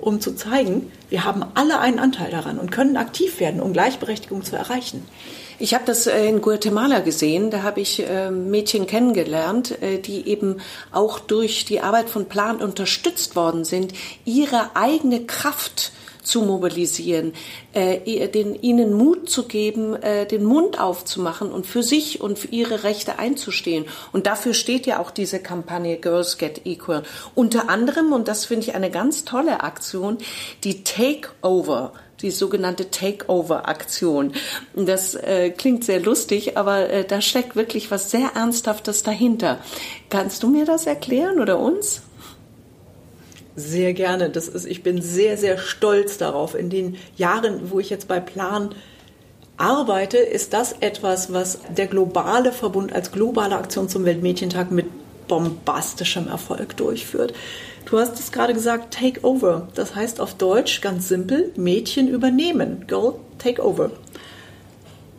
um 0.00 0.20
zu 0.20 0.36
zeigen, 0.36 0.92
wir 1.10 1.24
haben 1.24 1.44
alle 1.54 1.80
einen 1.80 1.98
Anteil 1.98 2.30
daran 2.30 2.60
und 2.60 2.70
können 2.70 2.96
aktiv 2.96 3.40
werden, 3.40 3.60
um 3.60 3.72
Gleichberechtigung 3.72 4.44
zu 4.44 4.54
erreichen. 4.54 5.02
Ich 5.58 5.72
habe 5.72 5.84
das 5.84 6.06
äh, 6.06 6.26
in 6.26 6.40
Guatemala 6.40 7.00
gesehen. 7.00 7.50
Da 7.50 7.62
habe 7.62 7.80
ich 7.80 8.00
äh, 8.00 8.30
Mädchen 8.30 8.86
kennengelernt, 8.86 9.80
äh, 9.82 9.98
die 9.98 10.28
eben 10.28 10.60
auch 10.90 11.20
durch 11.20 11.64
die 11.64 11.80
Arbeit 11.80 12.10
von 12.10 12.26
Plan 12.26 12.60
unterstützt 12.60 13.36
worden 13.36 13.64
sind, 13.64 13.92
ihre 14.24 14.74
eigene 14.74 15.24
Kraft 15.26 15.92
zu 16.22 16.40
mobilisieren, 16.40 17.34
den, 17.74 18.54
ihnen 18.62 18.94
Mut 18.94 19.28
zu 19.28 19.46
geben, 19.46 19.94
den 20.30 20.42
Mund 20.42 20.80
aufzumachen 20.80 21.52
und 21.52 21.66
für 21.66 21.82
sich 21.82 22.22
und 22.22 22.38
für 22.38 22.48
ihre 22.48 22.82
Rechte 22.82 23.18
einzustehen. 23.18 23.84
Und 24.10 24.26
dafür 24.26 24.54
steht 24.54 24.86
ja 24.86 25.00
auch 25.00 25.10
diese 25.10 25.38
Kampagne 25.38 25.98
Girls 25.98 26.38
Get 26.38 26.64
Equal. 26.64 27.02
Unter 27.34 27.68
anderem, 27.68 28.14
und 28.14 28.26
das 28.26 28.46
finde 28.46 28.66
ich 28.66 28.74
eine 28.74 28.90
ganz 28.90 29.26
tolle 29.26 29.62
Aktion, 29.64 30.16
die 30.64 30.82
Takeover 30.82 31.92
die 32.24 32.30
sogenannte 32.30 32.90
Takeover-Aktion. 32.90 34.32
Das 34.74 35.14
äh, 35.14 35.50
klingt 35.50 35.84
sehr 35.84 36.00
lustig, 36.00 36.56
aber 36.56 36.90
äh, 36.90 37.04
da 37.04 37.20
steckt 37.20 37.54
wirklich 37.54 37.90
was 37.90 38.10
sehr 38.10 38.32
Ernsthaftes 38.34 39.02
dahinter. 39.02 39.58
Kannst 40.08 40.42
du 40.42 40.48
mir 40.48 40.64
das 40.64 40.86
erklären 40.86 41.38
oder 41.38 41.60
uns? 41.60 42.02
Sehr 43.56 43.92
gerne. 43.92 44.30
Das 44.30 44.48
ist, 44.48 44.64
ich 44.64 44.82
bin 44.82 45.00
sehr, 45.00 45.36
sehr 45.36 45.58
stolz 45.58 46.18
darauf. 46.18 46.54
In 46.54 46.70
den 46.70 46.96
Jahren, 47.16 47.70
wo 47.70 47.78
ich 47.78 47.90
jetzt 47.90 48.08
bei 48.08 48.18
Plan 48.18 48.74
arbeite, 49.56 50.16
ist 50.16 50.54
das 50.54 50.72
etwas, 50.80 51.32
was 51.32 51.60
der 51.76 51.86
globale 51.86 52.52
Verbund 52.52 52.92
als 52.92 53.12
globale 53.12 53.56
Aktion 53.56 53.88
zum 53.88 54.04
Weltmädchentag 54.04 54.70
mit 54.70 54.86
bombastischem 55.28 56.26
Erfolg 56.28 56.76
durchführt. 56.76 57.34
Du 57.94 58.00
hast 58.00 58.18
es 58.18 58.32
gerade 58.32 58.54
gesagt, 58.54 58.92
take 58.92 59.24
over. 59.24 59.68
Das 59.76 59.94
heißt 59.94 60.18
auf 60.18 60.34
Deutsch 60.34 60.80
ganz 60.80 61.06
simpel, 61.06 61.52
Mädchen 61.54 62.08
übernehmen. 62.08 62.86
Girl, 62.88 63.14
take 63.38 63.64
over. 63.64 63.92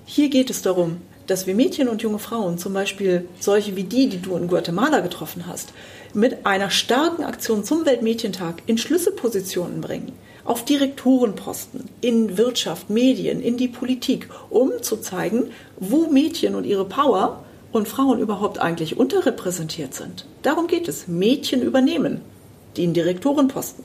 Hier 0.05 0.29
geht 0.29 0.49
es 0.49 0.61
darum, 0.61 0.97
dass 1.25 1.47
wir 1.47 1.55
Mädchen 1.55 1.87
und 1.87 2.01
junge 2.01 2.19
Frauen, 2.19 2.57
zum 2.57 2.73
Beispiel 2.73 3.29
solche 3.39 3.77
wie 3.77 3.85
die, 3.85 4.09
die 4.09 4.21
du 4.21 4.35
in 4.35 4.49
Guatemala 4.49 4.99
getroffen 4.99 5.45
hast, 5.47 5.71
mit 6.13 6.45
einer 6.45 6.69
starken 6.69 7.23
Aktion 7.23 7.63
zum 7.63 7.85
Weltmädchentag 7.85 8.63
in 8.65 8.77
Schlüsselpositionen 8.77 9.79
bringen. 9.79 10.11
Auf 10.43 10.65
Direktorenposten, 10.65 11.85
in 12.01 12.37
Wirtschaft, 12.37 12.89
Medien, 12.89 13.39
in 13.39 13.55
die 13.55 13.69
Politik, 13.69 14.27
um 14.49 14.73
zu 14.81 14.97
zeigen, 14.97 15.45
wo 15.79 16.07
Mädchen 16.07 16.55
und 16.55 16.65
ihre 16.65 16.83
Power 16.83 17.45
und 17.71 17.87
Frauen 17.87 18.19
überhaupt 18.19 18.59
eigentlich 18.59 18.97
unterrepräsentiert 18.97 19.93
sind. 19.93 20.25
Darum 20.41 20.67
geht 20.67 20.89
es. 20.89 21.07
Mädchen 21.07 21.61
übernehmen 21.61 22.19
den 22.77 22.93
Direktorenposten. 22.93 23.83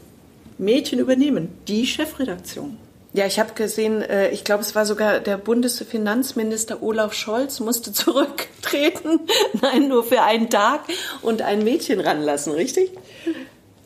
Mädchen 0.59 0.99
übernehmen 0.99 1.49
die 1.69 1.87
Chefredaktion. 1.87 2.77
Ja, 3.13 3.27
ich 3.27 3.41
habe 3.41 3.55
gesehen, 3.55 4.03
äh, 4.03 4.31
ich 4.31 4.45
glaube, 4.45 4.63
es 4.63 4.75
war 4.77 4.87
sogar 4.87 5.19
der 5.19 5.37
Bundesfinanzminister 5.37 6.83
Olaf 6.83 7.13
Scholz 7.13 7.59
musste 7.59 7.93
zurücktreten. 7.95 9.21
Nein, 9.61 9.89
nur 9.89 10.05
für 10.05 10.23
einen 10.23 10.49
Tag 10.49 10.83
und 11.23 11.43
ein 11.43 11.65
Mädchen 11.65 12.01
ranlassen, 12.01 12.53
richtig? 12.53 12.91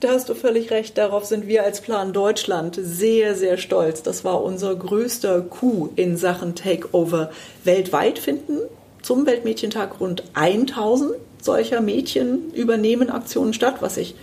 Da 0.01 0.11
hast 0.11 0.29
du 0.29 0.35
völlig 0.35 0.71
recht. 0.71 0.99
Darauf 0.99 1.25
sind 1.25 1.47
wir 1.47 1.65
als 1.65 1.81
Plan 1.81 2.13
Deutschland 2.13 2.79
sehr, 2.79 3.35
sehr 3.35 3.57
stolz. 3.57 4.03
Das 4.03 4.25
war 4.25 4.43
unser 4.43 4.75
größter 4.75 5.41
Coup 5.41 5.91
in 5.97 6.19
Sachen 6.19 6.55
Takeover. 6.55 7.31
Weltweit 7.63 8.19
finden 8.19 8.59
zum 9.01 9.25
Weltmädchentag 9.25 10.01
rund 10.01 10.25
1000 10.35 11.13
solcher 11.41 11.81
Mädchen 11.81 12.53
übernehmen 12.53 13.09
Aktionen 13.09 13.55
statt, 13.55 13.77
was 13.81 13.97
ich 13.97 14.15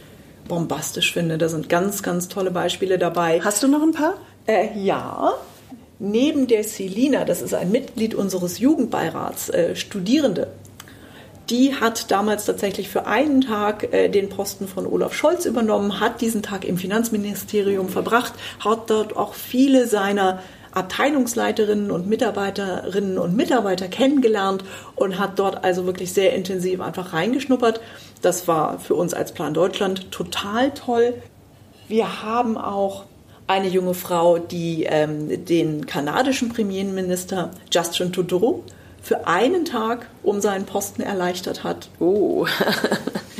bombastisch 0.51 1.13
finde. 1.13 1.37
Da 1.37 1.47
sind 1.47 1.69
ganz, 1.69 2.03
ganz 2.03 2.27
tolle 2.27 2.51
Beispiele 2.51 2.99
dabei. 2.99 3.39
Hast 3.41 3.63
du 3.63 3.69
noch 3.69 3.81
ein 3.81 3.93
paar? 3.93 4.15
Äh, 4.45 4.77
ja. 4.77 5.33
Neben 5.97 6.47
der 6.47 6.65
Selina, 6.65 7.23
das 7.23 7.41
ist 7.41 7.53
ein 7.53 7.71
Mitglied 7.71 8.13
unseres 8.13 8.59
Jugendbeirats, 8.59 9.49
äh, 9.49 9.77
Studierende, 9.77 10.47
die 11.49 11.75
hat 11.75 12.11
damals 12.11 12.45
tatsächlich 12.45 12.89
für 12.89 13.05
einen 13.05 13.39
Tag 13.39 13.93
äh, 13.93 14.09
den 14.09 14.27
Posten 14.27 14.67
von 14.67 14.85
Olaf 14.85 15.13
Scholz 15.13 15.45
übernommen, 15.45 16.01
hat 16.01 16.19
diesen 16.19 16.43
Tag 16.43 16.65
im 16.65 16.77
Finanzministerium 16.77 17.87
verbracht, 17.87 18.33
hat 18.59 18.89
dort 18.89 19.15
auch 19.15 19.33
viele 19.35 19.87
seiner 19.87 20.41
Abteilungsleiterinnen 20.73 21.91
und 21.91 22.07
Mitarbeiterinnen 22.07 23.17
und 23.17 23.35
Mitarbeiter 23.35 23.87
kennengelernt 23.87 24.63
und 24.95 25.19
hat 25.19 25.37
dort 25.39 25.63
also 25.63 25.85
wirklich 25.85 26.13
sehr 26.13 26.33
intensiv 26.33 26.81
einfach 26.81 27.13
reingeschnuppert. 27.13 27.81
Das 28.21 28.47
war 28.47 28.79
für 28.79 28.95
uns 28.95 29.13
als 29.13 29.33
Plan 29.33 29.53
Deutschland 29.53 30.11
total 30.11 30.71
toll. 30.71 31.15
Wir 31.87 32.23
haben 32.23 32.57
auch 32.57 33.05
eine 33.47 33.67
junge 33.67 33.93
Frau, 33.93 34.37
die 34.37 34.83
ähm, 34.83 35.45
den 35.45 35.85
kanadischen 35.85 36.49
Premierminister 36.49 37.51
Justin 37.71 38.13
Trudeau 38.13 38.63
für 39.01 39.27
einen 39.27 39.65
Tag 39.65 40.07
um 40.23 40.39
seinen 40.41 40.65
Posten 40.65 41.01
erleichtert 41.01 41.63
hat. 41.63 41.89
Oh. 41.99 42.45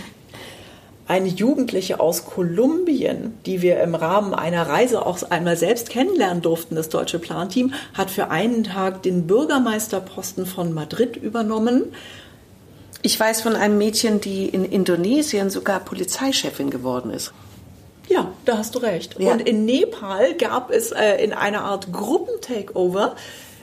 eine 1.12 1.28
Jugendliche 1.28 2.00
aus 2.00 2.24
Kolumbien, 2.24 3.34
die 3.46 3.62
wir 3.62 3.82
im 3.82 3.96
Rahmen 3.96 4.34
einer 4.34 4.66
Reise 4.66 5.06
auch 5.06 5.22
einmal 5.30 5.58
selbst 5.58 5.90
kennenlernen 5.90 6.42
durften, 6.42 6.76
das 6.76 6.88
deutsche 6.88 7.20
Planteam, 7.20 7.74
hat 7.94 8.10
für 8.10 8.30
einen 8.30 8.64
Tag 8.64 9.04
den 9.04 9.28
Bürgermeisterposten 9.28 10.46
von 10.46 10.74
Madrid 10.74 11.18
übernommen. 11.18 11.84
Ich 13.02 13.20
weiß 13.20 13.42
von 13.42 13.58
einem 13.58 13.78
Mädchen, 13.78 14.22
die 14.22 14.48
in 14.48 14.64
Indonesien 14.64 15.50
sogar 15.50 15.82
Polizeichefin 15.82 16.70
geworden 16.70 17.12
ist. 17.12 17.34
Ja, 18.08 18.32
da 18.46 18.58
hast 18.58 18.76
du 18.76 18.80
recht. 18.80 19.20
Ja. 19.20 19.34
Und 19.34 19.42
in 19.42 19.66
Nepal 19.66 20.36
gab 20.36 20.72
es 20.72 20.94
äh, 20.94 21.22
in 21.22 21.34
einer 21.34 21.66
Art 21.66 21.92
Gruppentakeover 21.92 23.18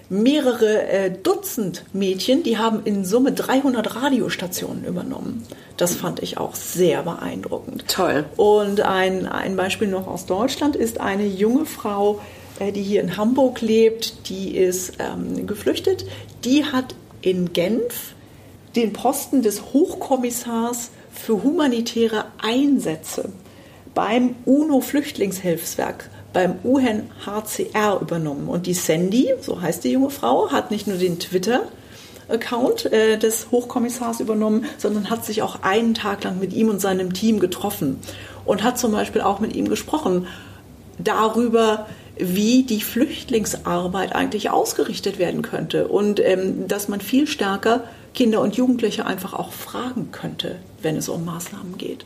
mehrere 0.09 0.83
äh, 0.88 1.11
Dutzend 1.11 1.85
Mädchen, 1.92 2.42
die 2.42 2.59
haben 2.59 2.83
in 2.85 3.05
Summe 3.05 3.33
300 3.33 3.97
Radiostationen 3.97 4.85
übernommen. 4.85 5.44
Das 5.77 5.94
fand 5.94 6.23
ich 6.23 6.38
auch 6.38 6.55
sehr 6.55 7.03
beeindruckend. 7.03 7.85
Toll. 7.88 8.25
Und 8.37 8.81
ein, 8.81 9.27
ein 9.27 9.57
Beispiel 9.57 9.88
noch 9.88 10.07
aus 10.07 10.27
Deutschland 10.27 10.77
ist 10.77 11.01
eine 11.01 11.27
junge 11.27 11.66
Frau, 11.66 12.21
äh, 12.59 12.73
die 12.73 12.83
hier 12.83 13.01
in 13.01 13.16
Hamburg 13.16 13.61
lebt, 13.61 14.29
die 14.29 14.57
ist 14.57 14.94
ähm, 14.99 15.47
geflüchtet. 15.47 16.07
Die 16.44 16.64
hat 16.64 16.94
in 17.21 17.53
Genf 17.53 18.14
den 18.77 18.92
Posten 18.92 19.42
des 19.42 19.73
Hochkommissars 19.73 20.90
für 21.12 21.42
humanitäre 21.42 22.27
Einsätze 22.38 23.33
beim 23.94 24.37
UNO-Flüchtlingshilfswerk 24.44 26.11
beim 26.38 26.61
UNHCR 26.62 27.98
übernommen. 28.01 28.46
Und 28.46 28.66
die 28.66 28.74
Sandy, 28.74 29.35
so 29.40 29.61
heißt 29.61 29.83
die 29.83 29.90
junge 29.90 30.11
Frau, 30.11 30.53
hat 30.53 30.70
nicht 30.70 30.87
nur 30.87 30.96
den 30.96 31.18
Twitter 31.18 31.62
Account 32.29 32.92
äh, 32.92 33.18
des 33.18 33.51
Hochkommissars 33.51 34.20
übernommen, 34.20 34.66
sondern 34.77 35.11
hat 35.11 35.24
sich 35.24 35.42
auch 35.42 35.62
einen 35.62 35.94
Tag 35.94 36.22
lang 36.22 36.38
mit 36.38 36.53
ihm 36.53 36.68
und 36.68 36.81
seinem 36.81 37.12
Team 37.12 37.40
getroffen 37.40 37.98
und 38.44 38.62
hat 38.62 38.79
zum 38.79 38.92
Beispiel 38.92 39.20
auch 39.20 39.40
mit 39.40 39.57
ihm 39.57 39.68
gesprochen 39.68 40.29
darüber, 40.98 41.88
wie 42.16 42.62
die 42.62 42.83
Flüchtlingsarbeit 42.83 44.14
eigentlich 44.14 44.51
ausgerichtet 44.51 45.18
werden 45.18 45.42
könnte 45.42 45.88
und 45.88 46.20
ähm, 46.20 46.68
dass 46.68 46.87
man 46.87 47.01
viel 47.01 47.27
stärker 47.27 47.83
Kinder 48.14 48.42
und 48.42 48.55
Jugendliche 48.55 49.07
einfach 49.07 49.35
auch 49.35 49.51
fragen 49.51 50.12
könnte, 50.12 50.61
wenn 50.83 50.96
es 50.96 51.09
um 51.09 51.24
Maßnahmen 51.24 51.79
geht. 51.79 52.05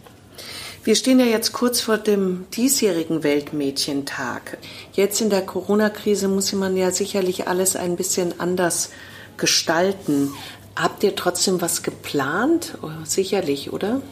Wir 0.85 0.97
stehen 0.97 1.21
ja 1.21 1.27
jetzt 1.27 1.53
kurz 1.53 1.81
vor 1.81 1.97
dem 1.97 2.47
diesjährigen 2.57 3.23
Weltmädchentag. 3.23 4.59
Jetzt 4.93 5.21
in 5.21 5.31
der 5.31 5.43
Corona-Krise 5.43 6.27
muss 6.27 6.53
man 6.55 6.77
ja 6.77 6.91
sicherlich 6.91 7.47
alles 7.47 7.77
ein 7.77 7.95
bisschen 7.95 8.41
anders 8.41 8.91
gestalten. 9.37 10.33
Habt 10.75 11.05
ihr 11.05 11.15
trotzdem 11.15 11.61
was 11.61 11.85
geplant? 11.85 12.79
Oh, 12.83 12.89
sicherlich, 13.05 13.73
oder? 13.73 14.03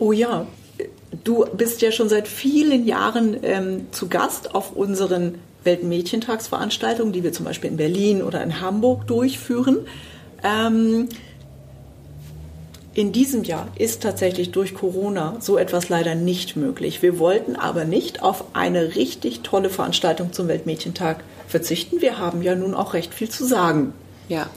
Oh 0.00 0.10
ja, 0.10 0.48
du 1.22 1.46
bist 1.56 1.80
ja 1.80 1.92
schon 1.92 2.08
seit 2.08 2.26
vielen 2.26 2.86
Jahren 2.86 3.36
ähm, 3.44 3.86
zu 3.92 4.08
Gast 4.08 4.52
auf 4.52 4.72
unseren 4.72 5.36
Weltmädchentagsveranstaltungen, 5.62 7.12
die 7.12 7.22
wir 7.22 7.32
zum 7.32 7.44
Beispiel 7.44 7.70
in 7.70 7.76
Berlin 7.76 8.22
oder 8.24 8.42
in 8.42 8.60
Hamburg 8.60 9.06
durchführen. 9.06 9.86
Ähm, 10.42 11.08
in 12.92 13.12
diesem 13.12 13.44
Jahr 13.44 13.68
ist 13.78 14.02
tatsächlich 14.02 14.50
durch 14.50 14.74
Corona 14.74 15.36
so 15.38 15.58
etwas 15.58 15.88
leider 15.88 16.16
nicht 16.16 16.56
möglich. 16.56 17.02
Wir 17.02 17.18
wollten 17.20 17.54
aber 17.54 17.84
nicht 17.84 18.22
auf 18.22 18.44
eine 18.52 18.96
richtig 18.96 19.40
tolle 19.40 19.70
Veranstaltung 19.70 20.32
zum 20.32 20.48
Weltmädchentag 20.48 21.22
verzichten. 21.46 22.00
Wir 22.00 22.18
haben 22.18 22.42
ja 22.42 22.56
nun 22.56 22.74
auch 22.74 22.94
recht 22.94 23.14
viel 23.14 23.28
zu 23.28 23.44
sagen. 23.44 23.92
Ja. 24.28 24.48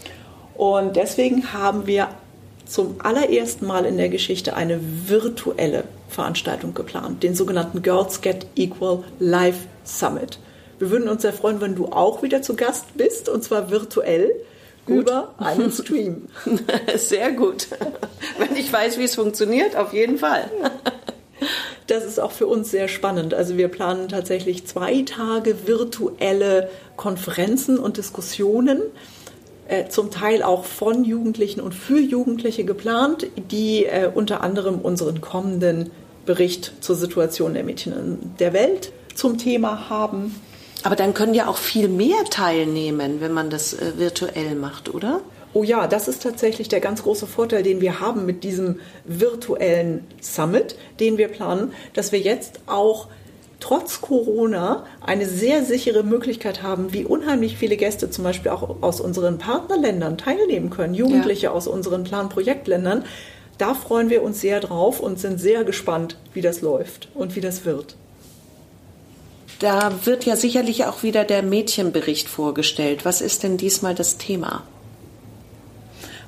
Und 0.55 0.95
deswegen 0.95 1.53
haben 1.53 1.85
wir 1.85 2.09
zum 2.65 2.95
allerersten 2.99 3.67
Mal 3.67 3.85
in 3.85 3.97
der 3.97 4.09
Geschichte 4.09 4.55
eine 4.55 4.79
virtuelle 4.81 5.83
Veranstaltung 6.09 6.73
geplant, 6.73 7.21
den 7.21 7.35
sogenannten 7.35 7.81
Girls 7.81 8.21
Get 8.21 8.47
Equal 8.55 9.03
Live 9.19 9.67
Summit. 9.83 10.39
Wir 10.79 10.89
würden 10.89 11.07
uns 11.07 11.21
sehr 11.21 11.33
freuen, 11.33 11.61
wenn 11.61 11.75
du 11.75 11.87
auch 11.87 12.23
wieder 12.23 12.41
zu 12.41 12.55
Gast 12.55 12.97
bist, 12.97 13.29
und 13.29 13.43
zwar 13.43 13.69
virtuell. 13.69 14.31
Gut. 14.85 15.01
über 15.01 15.33
einen 15.37 15.71
Stream. 15.71 16.27
Sehr 16.95 17.31
gut. 17.31 17.67
Wenn 18.37 18.55
ich 18.55 18.71
weiß, 18.71 18.97
wie 18.97 19.03
es 19.03 19.15
funktioniert, 19.15 19.75
auf 19.75 19.93
jeden 19.93 20.17
Fall. 20.17 20.49
Das 21.87 22.05
ist 22.05 22.19
auch 22.19 22.31
für 22.31 22.47
uns 22.47 22.71
sehr 22.71 22.87
spannend. 22.87 23.33
Also 23.33 23.57
wir 23.57 23.67
planen 23.67 24.07
tatsächlich 24.07 24.65
zwei 24.65 25.01
Tage 25.01 25.67
virtuelle 25.67 26.69
Konferenzen 26.95 27.77
und 27.77 27.97
Diskussionen, 27.97 28.81
äh, 29.67 29.87
zum 29.87 30.11
Teil 30.11 30.43
auch 30.43 30.65
von 30.65 31.03
Jugendlichen 31.03 31.61
und 31.61 31.73
für 31.73 31.99
Jugendliche 31.99 32.63
geplant, 32.65 33.27
die 33.51 33.85
äh, 33.85 34.09
unter 34.13 34.41
anderem 34.41 34.79
unseren 34.79 35.21
kommenden 35.21 35.91
Bericht 36.25 36.73
zur 36.81 36.95
Situation 36.95 37.53
der 37.53 37.63
Mädchen 37.63 38.33
der 38.39 38.53
Welt 38.53 38.91
zum 39.15 39.37
Thema 39.37 39.89
haben 39.89 40.35
aber 40.83 40.95
dann 40.95 41.13
können 41.13 41.33
ja 41.33 41.47
auch 41.47 41.57
viel 41.57 41.87
mehr 41.87 42.23
teilnehmen, 42.29 43.19
wenn 43.19 43.33
man 43.33 43.49
das 43.49 43.73
äh, 43.73 43.97
virtuell 43.97 44.55
macht, 44.55 44.93
oder? 44.93 45.21
Oh 45.53 45.63
ja, 45.63 45.87
das 45.87 46.07
ist 46.07 46.23
tatsächlich 46.23 46.67
der 46.67 46.79
ganz 46.79 47.03
große 47.03 47.27
Vorteil, 47.27 47.63
den 47.63 47.79
wir 47.79 47.99
haben 47.99 48.25
mit 48.25 48.43
diesem 48.43 48.79
virtuellen 49.05 50.05
Summit, 50.19 50.75
den 50.99 51.17
wir 51.17 51.27
planen, 51.27 51.73
dass 51.93 52.11
wir 52.11 52.19
jetzt 52.19 52.61
auch 52.65 53.07
trotz 53.59 54.01
Corona 54.01 54.85
eine 54.99 55.25
sehr 55.25 55.63
sichere 55.63 56.03
Möglichkeit 56.03 56.63
haben, 56.63 56.91
wie 56.91 57.05
unheimlich 57.05 57.57
viele 57.57 57.77
Gäste 57.77 58.09
zum 58.09 58.23
Beispiel 58.23 58.51
auch 58.51 58.81
aus 58.81 58.99
unseren 58.99 59.37
Partnerländern 59.37 60.17
teilnehmen 60.17 60.69
können, 60.69 60.95
Jugendliche 60.95 61.45
ja. 61.45 61.51
aus 61.51 61.67
unseren 61.67 62.03
Planprojektländern. 62.03 63.05
Da 63.57 63.73
freuen 63.75 64.09
wir 64.09 64.23
uns 64.23 64.41
sehr 64.41 64.59
drauf 64.59 64.99
und 64.99 65.19
sind 65.19 65.39
sehr 65.39 65.63
gespannt, 65.63 66.17
wie 66.33 66.41
das 66.41 66.61
läuft 66.61 67.09
und 67.13 67.35
wie 67.35 67.41
das 67.41 67.63
wird. 67.63 67.95
Da 69.59 70.05
wird 70.05 70.25
ja 70.25 70.35
sicherlich 70.35 70.85
auch 70.85 71.03
wieder 71.03 71.23
der 71.23 71.43
Mädchenbericht 71.43 72.27
vorgestellt. 72.27 73.05
Was 73.05 73.21
ist 73.21 73.43
denn 73.43 73.57
diesmal 73.57 73.95
das 73.95 74.17
Thema? 74.17 74.63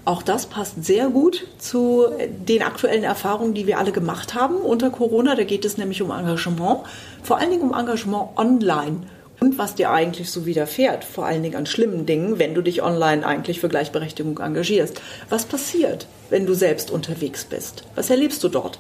Auch 0.05 0.21
das 0.21 0.45
passt 0.45 0.85
sehr 0.85 1.09
gut 1.09 1.47
zu 1.57 2.05
den 2.47 2.61
aktuellen 2.61 3.03
Erfahrungen, 3.03 3.55
die 3.55 3.65
wir 3.65 3.79
alle 3.79 3.91
gemacht 3.91 4.35
haben 4.35 4.57
unter 4.57 4.91
Corona. 4.91 5.35
Da 5.35 5.43
geht 5.43 5.65
es 5.65 5.77
nämlich 5.77 6.01
um 6.03 6.11
Engagement, 6.11 6.81
vor 7.23 7.39
allen 7.39 7.49
Dingen 7.49 7.63
um 7.63 7.73
Engagement 7.73 8.37
online 8.37 9.01
und 9.39 9.57
was 9.57 9.75
dir 9.75 9.89
eigentlich 9.89 10.29
so 10.29 10.45
widerfährt, 10.45 11.03
vor 11.03 11.25
allen 11.25 11.41
Dingen 11.41 11.55
an 11.55 11.65
schlimmen 11.65 12.05
Dingen, 12.05 12.37
wenn 12.39 12.53
du 12.53 12.61
dich 12.61 12.83
online 12.83 13.25
eigentlich 13.25 13.59
für 13.59 13.67
Gleichberechtigung 13.67 14.39
engagierst. 14.39 15.01
Was 15.29 15.45
passiert, 15.45 16.07
wenn 16.29 16.45
du 16.45 16.53
selbst 16.53 16.91
unterwegs 16.91 17.43
bist? 17.43 17.83
Was 17.95 18.11
erlebst 18.11 18.43
du 18.43 18.49
dort? 18.49 18.79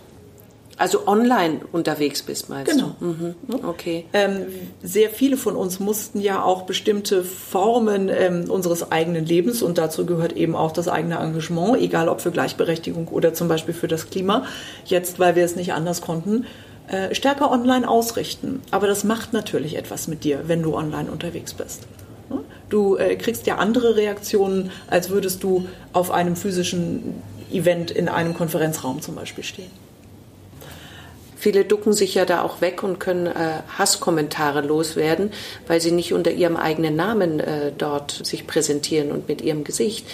Also 0.77 1.07
online 1.07 1.61
unterwegs 1.71 2.21
bist, 2.21 2.49
meinst 2.49 2.71
genau. 2.71 2.95
du? 2.99 3.05
Mhm. 3.05 3.35
Okay. 3.63 4.05
Ähm, 4.11 4.47
sehr 4.83 5.09
viele 5.09 5.37
von 5.37 5.55
uns 5.55 5.79
mussten 5.79 6.19
ja 6.19 6.43
auch 6.43 6.63
bestimmte 6.63 7.23
Formen 7.23 8.09
ähm, 8.09 8.49
unseres 8.49 8.91
eigenen 8.91 9.25
Lebens 9.25 9.61
und 9.61 9.77
dazu 9.77 10.05
gehört 10.05 10.33
eben 10.33 10.55
auch 10.55 10.73
das 10.73 10.87
eigene 10.89 11.17
Engagement, 11.17 11.77
egal 11.77 12.09
ob 12.09 12.19
für 12.19 12.31
Gleichberechtigung 12.31 13.07
oder 13.07 13.33
zum 13.33 13.47
Beispiel 13.47 13.73
für 13.73 13.87
das 13.87 14.09
Klima, 14.09 14.45
jetzt, 14.85 15.17
weil 15.17 15.35
wir 15.35 15.45
es 15.45 15.55
nicht 15.55 15.71
anders 15.71 16.01
konnten, 16.01 16.45
äh, 16.87 17.15
stärker 17.15 17.51
online 17.51 17.87
ausrichten. 17.87 18.61
Aber 18.71 18.87
das 18.87 19.05
macht 19.05 19.31
natürlich 19.31 19.77
etwas 19.77 20.07
mit 20.07 20.25
dir, 20.25 20.41
wenn 20.47 20.61
du 20.61 20.75
online 20.75 21.09
unterwegs 21.09 21.53
bist. 21.53 21.87
Du 22.69 22.95
äh, 22.97 23.15
kriegst 23.15 23.45
ja 23.47 23.57
andere 23.57 23.95
Reaktionen, 23.95 24.71
als 24.87 25.09
würdest 25.09 25.43
du 25.43 25.67
auf 25.93 26.11
einem 26.11 26.35
physischen 26.35 27.21
Event 27.51 27.91
in 27.91 28.09
einem 28.09 28.33
Konferenzraum 28.33 29.01
zum 29.01 29.15
Beispiel 29.15 29.43
stehen. 29.43 29.84
Viele 31.35 31.65
ducken 31.65 31.93
sich 31.93 32.15
ja 32.15 32.25
da 32.25 32.41
auch 32.41 32.61
weg 32.61 32.83
und 32.83 32.99
können 32.99 33.27
äh, 33.27 33.61
Hasskommentare 33.77 34.61
loswerden, 34.61 35.31
weil 35.67 35.81
sie 35.81 35.91
nicht 35.91 36.13
unter 36.13 36.31
ihrem 36.31 36.55
eigenen 36.55 36.95
Namen 36.95 37.39
äh, 37.39 37.71
dort 37.77 38.25
sich 38.25 38.47
präsentieren 38.47 39.11
und 39.11 39.27
mit 39.27 39.41
ihrem 39.41 39.63
Gesicht. 39.63 40.07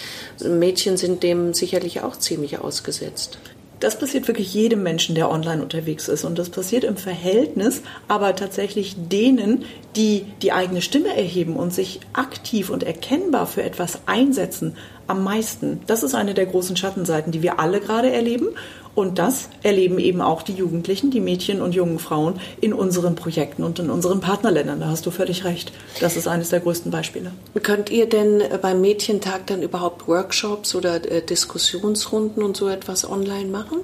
Mädchen 0.44 0.96
sind 0.96 1.22
dem 1.22 1.54
sicherlich 1.54 2.02
auch 2.02 2.16
ziemlich 2.16 2.58
ausgesetzt. 2.58 3.38
Das 3.82 3.98
passiert 3.98 4.28
wirklich 4.28 4.54
jedem 4.54 4.84
Menschen, 4.84 5.16
der 5.16 5.28
online 5.28 5.60
unterwegs 5.60 6.06
ist. 6.06 6.22
Und 6.24 6.38
das 6.38 6.50
passiert 6.50 6.84
im 6.84 6.96
Verhältnis 6.96 7.82
aber 8.06 8.36
tatsächlich 8.36 8.94
denen, 8.96 9.64
die 9.96 10.24
die 10.40 10.52
eigene 10.52 10.82
Stimme 10.82 11.16
erheben 11.16 11.56
und 11.56 11.74
sich 11.74 11.98
aktiv 12.12 12.70
und 12.70 12.84
erkennbar 12.84 13.48
für 13.48 13.64
etwas 13.64 13.98
einsetzen, 14.06 14.76
am 15.08 15.24
meisten. 15.24 15.80
Das 15.88 16.04
ist 16.04 16.14
eine 16.14 16.32
der 16.32 16.46
großen 16.46 16.76
Schattenseiten, 16.76 17.32
die 17.32 17.42
wir 17.42 17.58
alle 17.58 17.80
gerade 17.80 18.12
erleben. 18.12 18.50
Und 18.94 19.18
das 19.18 19.48
erleben 19.62 19.98
eben 19.98 20.20
auch 20.20 20.42
die 20.42 20.52
Jugendlichen, 20.52 21.10
die 21.10 21.20
Mädchen 21.20 21.62
und 21.62 21.74
jungen 21.74 21.98
Frauen 21.98 22.34
in 22.60 22.74
unseren 22.74 23.14
Projekten 23.14 23.64
und 23.64 23.78
in 23.78 23.88
unseren 23.88 24.20
Partnerländern. 24.20 24.80
Da 24.80 24.88
hast 24.88 25.06
du 25.06 25.10
völlig 25.10 25.44
recht. 25.44 25.72
Das 26.00 26.16
ist 26.16 26.28
eines 26.28 26.50
der 26.50 26.60
größten 26.60 26.90
Beispiele. 26.90 27.32
Könnt 27.62 27.90
ihr 27.90 28.06
denn 28.06 28.42
beim 28.60 28.82
Mädchentag 28.82 29.46
dann 29.46 29.62
überhaupt 29.62 30.08
Workshops 30.08 30.74
oder 30.74 31.10
äh, 31.10 31.22
Diskussionsrunden 31.22 32.42
und 32.42 32.56
so 32.56 32.68
etwas 32.68 33.08
online 33.08 33.48
machen? 33.48 33.78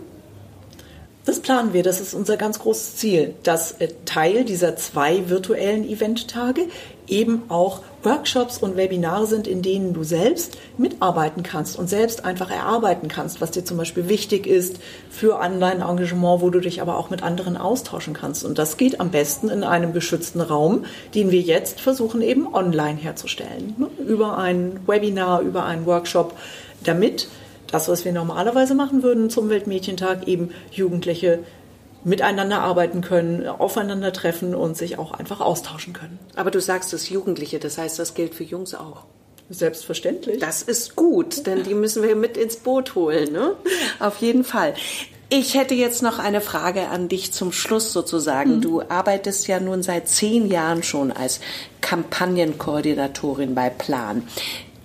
Das 1.25 1.41
planen 1.41 1.75
wir, 1.75 1.83
das 1.83 2.01
ist 2.01 2.15
unser 2.15 2.39
ganz 2.39 2.59
großes 2.59 2.97
Ziel, 2.97 3.35
dass 3.43 3.73
äh, 3.73 3.89
Teil 4.05 4.45
dieser 4.45 4.77
zwei 4.77 5.29
virtuellen 5.29 5.89
Eventtage 5.89 6.63
eben 7.07 7.43
auch 7.49 7.83
Workshops 8.03 8.59
und 8.59 8.77
Webinare 8.77 9.27
sind, 9.27 9.47
in 9.47 9.63
denen 9.63 9.93
du 9.93 10.05
selbst 10.05 10.57
mitarbeiten 10.77 11.43
kannst 11.43 11.79
und 11.79 11.89
selbst 11.89 12.25
einfach 12.25 12.51
erarbeiten 12.51 13.09
kannst, 13.09 13.41
was 13.41 13.51
dir 13.51 13.65
zum 13.65 13.77
Beispiel 13.77 14.09
wichtig 14.09 14.47
ist 14.47 14.79
für 15.11 15.39
Online-Engagement, 15.41 16.41
wo 16.41 16.51
du 16.51 16.61
dich 16.61 16.81
aber 16.81 16.97
auch 16.97 17.11
mit 17.11 17.23
anderen 17.23 17.57
austauschen 17.57 18.15
kannst. 18.15 18.45
Und 18.45 18.59
das 18.59 18.77
geht 18.77 19.01
am 19.01 19.11
besten 19.11 19.49
in 19.49 19.65
einem 19.65 19.93
geschützten 19.93 20.41
Raum, 20.41 20.85
den 21.15 21.31
wir 21.31 21.41
jetzt 21.41 21.81
versuchen 21.81 22.23
eben 22.23 22.53
online 22.55 22.99
herzustellen, 22.99 23.75
ne? 23.79 23.89
über 24.05 24.39
ein 24.39 24.81
Webinar, 24.87 25.41
über 25.41 25.65
einen 25.65 25.87
Workshop, 25.87 26.35
damit 26.85 27.29
das, 27.71 27.89
was 27.89 28.05
wir 28.05 28.13
normalerweise 28.13 28.75
machen 28.75 29.03
würden 29.03 29.29
zum 29.29 29.51
Weltmädchentag, 29.51 30.27
eben 30.27 30.51
Jugendliche 30.71 31.41
miteinander 32.05 32.61
arbeiten 32.61 33.01
können, 33.01 33.47
aufeinandertreffen 33.47 34.55
und 34.55 34.77
sich 34.77 34.99
auch 34.99 35.13
einfach 35.13 35.41
austauschen 35.41 35.93
können. 35.93 36.19
Aber 36.37 36.51
du 36.51 36.61
sagst 36.61 36.93
es 36.93 37.09
Jugendliche, 37.09 37.59
das 37.59 37.79
heißt, 37.79 37.99
das 37.99 38.15
gilt 38.15 38.35
für 38.35 38.45
Jungs 38.45 38.75
auch. 38.75 39.05
Selbstverständlich. 39.51 40.41
Das 40.41 40.63
ist 40.63 40.95
gut, 40.95 41.47
denn 41.47 41.65
die 41.65 41.75
müssen 41.75 42.03
wir 42.03 42.17
mit 42.17 42.37
ins 42.37 42.57
Boot 42.57 42.95
holen, 42.95 43.33
ne? 43.33 43.55
Auf 43.99 44.19
jeden 44.19 44.45
Fall. 44.45 44.75
Ich 45.31 45.55
hätte 45.55 45.75
jetzt 45.75 46.03
noch 46.03 46.19
eine 46.19 46.41
Frage 46.41 46.89
an 46.89 47.09
dich 47.09 47.33
zum 47.33 47.53
Schluss 47.53 47.93
sozusagen. 47.93 48.57
Mhm. 48.57 48.61
Du 48.63 48.83
arbeitest 48.83 49.47
ja 49.47 49.61
nun 49.61 49.83
seit 49.83 50.09
zehn 50.09 50.51
Jahren 50.51 50.83
schon 50.83 51.13
als 51.13 51.41
Kampagnenkoordinatorin 51.81 53.55
bei 53.55 53.69
Plan. 53.69 54.23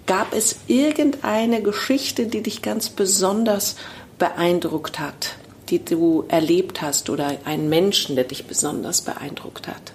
Gab 0.05 0.33
es 0.33 0.57
irgendeine 0.67 1.61
Geschichte, 1.61 2.27
die 2.27 2.43
dich 2.43 2.61
ganz 2.61 2.89
besonders 2.89 3.77
beeindruckt 4.17 4.99
hat, 4.99 5.35
die 5.69 5.83
du 5.83 6.25
erlebt 6.27 6.81
hast 6.81 7.09
oder 7.09 7.37
einen 7.45 7.69
Menschen, 7.69 8.15
der 8.15 8.25
dich 8.25 8.45
besonders 8.45 9.01
beeindruckt 9.01 9.67
hat? 9.67 9.93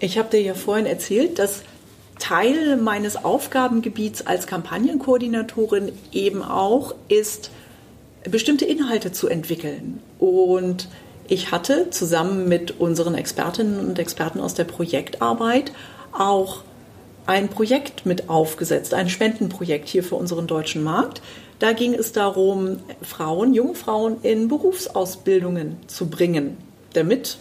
Ich 0.00 0.18
habe 0.18 0.30
dir 0.30 0.42
ja 0.42 0.54
vorhin 0.54 0.86
erzählt, 0.86 1.38
dass 1.38 1.62
Teil 2.18 2.76
meines 2.76 3.24
Aufgabengebiets 3.24 4.26
als 4.26 4.46
Kampagnenkoordinatorin 4.46 5.92
eben 6.12 6.42
auch 6.42 6.94
ist, 7.08 7.50
bestimmte 8.30 8.64
Inhalte 8.64 9.12
zu 9.12 9.28
entwickeln. 9.28 10.00
Und 10.18 10.88
ich 11.28 11.50
hatte 11.50 11.90
zusammen 11.90 12.48
mit 12.48 12.80
unseren 12.80 13.14
Expertinnen 13.14 13.80
und 13.80 13.98
Experten 13.98 14.40
aus 14.40 14.54
der 14.54 14.64
Projektarbeit 14.64 15.72
auch 16.12 16.62
ein 17.26 17.48
Projekt 17.48 18.04
mit 18.04 18.28
aufgesetzt, 18.28 18.92
ein 18.92 19.08
Spendenprojekt 19.08 19.88
hier 19.88 20.04
für 20.04 20.16
unseren 20.16 20.46
deutschen 20.46 20.82
Markt. 20.82 21.22
Da 21.58 21.72
ging 21.72 21.94
es 21.94 22.12
darum, 22.12 22.78
Frauen, 23.02 23.54
junge 23.54 23.74
Frauen 23.74 24.16
in 24.22 24.48
Berufsausbildungen 24.48 25.76
zu 25.86 26.08
bringen, 26.08 26.56
damit 26.92 27.38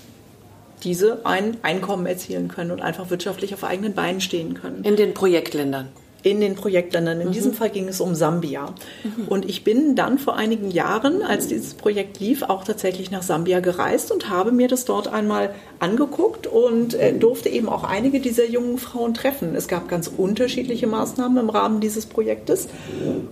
diese 0.84 1.26
ein 1.26 1.58
Einkommen 1.64 2.06
erzielen 2.06 2.48
können 2.48 2.72
und 2.72 2.82
einfach 2.82 3.10
wirtschaftlich 3.10 3.54
auf 3.54 3.64
eigenen 3.64 3.94
Beinen 3.94 4.22
stehen 4.22 4.54
können. 4.54 4.84
In 4.84 4.96
den 4.96 5.14
Projektländern 5.14 5.90
in 6.24 6.40
den 6.40 6.56
Projektländern. 6.56 7.22
In 7.22 7.28
mhm. 7.28 7.34
diesem 7.34 7.54
Fall 7.54 7.70
ging 7.70 7.88
es 7.88 8.02
um 8.02 8.16
Sambia. 8.16 8.74
Mhm. 9.04 9.28
Und 9.28 9.46
ich 9.50 9.64
bin 9.64 9.96
dann 9.96 10.18
vor 10.18 10.36
einigen 10.36 10.72
Jahren, 10.72 11.22
als 11.22 11.48
dieses 11.48 11.74
Projekt 11.74 12.20
lief, 12.20 12.44
auch 12.44 12.64
tatsächlich 12.64 13.12
nach 13.12 13.22
Sambia 13.22 13.60
gereist 13.60 14.12
und 14.12 14.30
habe 14.30 14.54
mir 14.54 14.70
das 14.70 14.86
dort 14.86 15.08
einmal 15.08 15.54
angeguckt 15.80 16.48
und 16.48 16.94
äh, 16.94 17.14
durfte 17.14 17.50
eben 17.50 17.68
auch 17.68 17.84
einige 17.84 18.22
dieser 18.22 18.46
jungen 18.46 18.78
Frauen 18.78 19.14
treffen. 19.14 19.54
Es 19.54 19.68
gab 19.68 19.90
ganz 19.90 20.10
unterschiedliche 20.16 20.88
Maßnahmen 20.88 21.38
im 21.38 21.50
Rahmen 21.50 21.82
dieses 21.82 22.06
Projektes. 22.06 22.70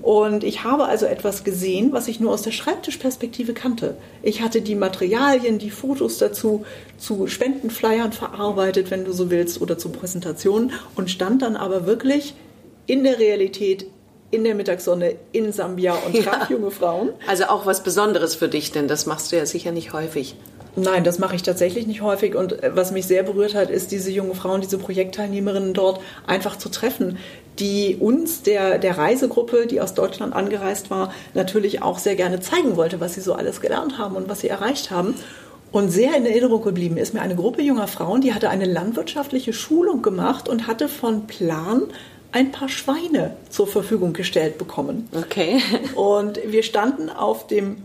Und 0.01 0.43
ich 0.43 0.65
habe 0.65 0.85
also 0.85 1.05
etwas 1.05 1.45
gesehen, 1.45 1.93
was 1.93 2.09
ich 2.09 2.19
nur 2.19 2.31
aus 2.31 2.41
der 2.41 2.51
Schreibtischperspektive 2.51 3.53
kannte. 3.53 3.95
Ich 4.21 4.41
hatte 4.41 4.61
die 4.61 4.75
Materialien, 4.75 5.59
die 5.59 5.69
Fotos 5.69 6.17
dazu 6.17 6.65
zu 6.97 7.27
Spendenflyern 7.27 8.11
verarbeitet, 8.11 8.91
wenn 8.91 9.05
du 9.05 9.13
so 9.13 9.29
willst, 9.29 9.61
oder 9.61 9.77
zu 9.77 9.89
Präsentationen 9.89 10.71
und 10.95 11.09
stand 11.09 11.41
dann 11.41 11.55
aber 11.55 11.85
wirklich 11.85 12.35
in 12.91 13.05
der 13.05 13.19
Realität, 13.19 13.85
in 14.31 14.43
der 14.43 14.53
Mittagssonne 14.53 15.15
in 15.31 15.53
Sambia 15.53 15.93
und 15.93 16.13
traf 16.25 16.49
ja. 16.49 16.57
junge 16.57 16.71
Frauen. 16.71 17.11
Also 17.25 17.45
auch 17.45 17.65
was 17.65 17.83
Besonderes 17.83 18.35
für 18.35 18.49
dich, 18.49 18.73
denn 18.73 18.89
das 18.89 19.05
machst 19.05 19.31
du 19.31 19.37
ja 19.37 19.45
sicher 19.45 19.71
nicht 19.71 19.93
häufig. 19.93 20.35
Nein, 20.75 21.05
das 21.05 21.17
mache 21.17 21.37
ich 21.37 21.41
tatsächlich 21.41 21.87
nicht 21.87 22.01
häufig. 22.01 22.35
Und 22.35 22.61
äh, 22.61 22.75
was 22.75 22.91
mich 22.91 23.05
sehr 23.05 23.23
berührt 23.23 23.55
hat, 23.55 23.69
ist 23.69 23.93
diese 23.93 24.11
junge 24.11 24.35
Frauen, 24.35 24.59
diese 24.59 24.77
Projektteilnehmerinnen 24.77 25.73
dort 25.73 26.01
einfach 26.27 26.57
zu 26.57 26.67
treffen, 26.67 27.17
die 27.59 27.95
uns, 27.97 28.41
der, 28.41 28.77
der 28.77 28.97
Reisegruppe, 28.97 29.67
die 29.67 29.79
aus 29.79 29.93
Deutschland 29.93 30.33
angereist 30.33 30.91
war, 30.91 31.13
natürlich 31.33 31.81
auch 31.81 31.97
sehr 31.97 32.17
gerne 32.17 32.41
zeigen 32.41 32.75
wollte, 32.75 32.99
was 32.99 33.13
sie 33.13 33.21
so 33.21 33.33
alles 33.33 33.61
gelernt 33.61 33.97
haben 33.97 34.17
und 34.17 34.27
was 34.27 34.41
sie 34.41 34.49
erreicht 34.49 34.91
haben. 34.91 35.15
Und 35.71 35.91
sehr 35.91 36.13
in 36.17 36.25
Erinnerung 36.25 36.61
geblieben 36.61 36.97
ist 36.97 37.13
mir 37.13 37.21
eine 37.21 37.37
Gruppe 37.37 37.61
junger 37.61 37.87
Frauen, 37.87 38.19
die 38.19 38.33
hatte 38.33 38.49
eine 38.49 38.65
landwirtschaftliche 38.65 39.53
Schulung 39.53 40.01
gemacht 40.01 40.49
und 40.49 40.67
hatte 40.67 40.89
von 40.89 41.27
Plan 41.27 41.83
ein 42.31 42.51
paar 42.51 42.69
Schweine 42.69 43.35
zur 43.49 43.67
Verfügung 43.67 44.13
gestellt 44.13 44.57
bekommen. 44.57 45.09
Okay. 45.13 45.61
Und 45.95 46.39
wir 46.45 46.63
standen 46.63 47.09
auf 47.09 47.47
dem 47.47 47.83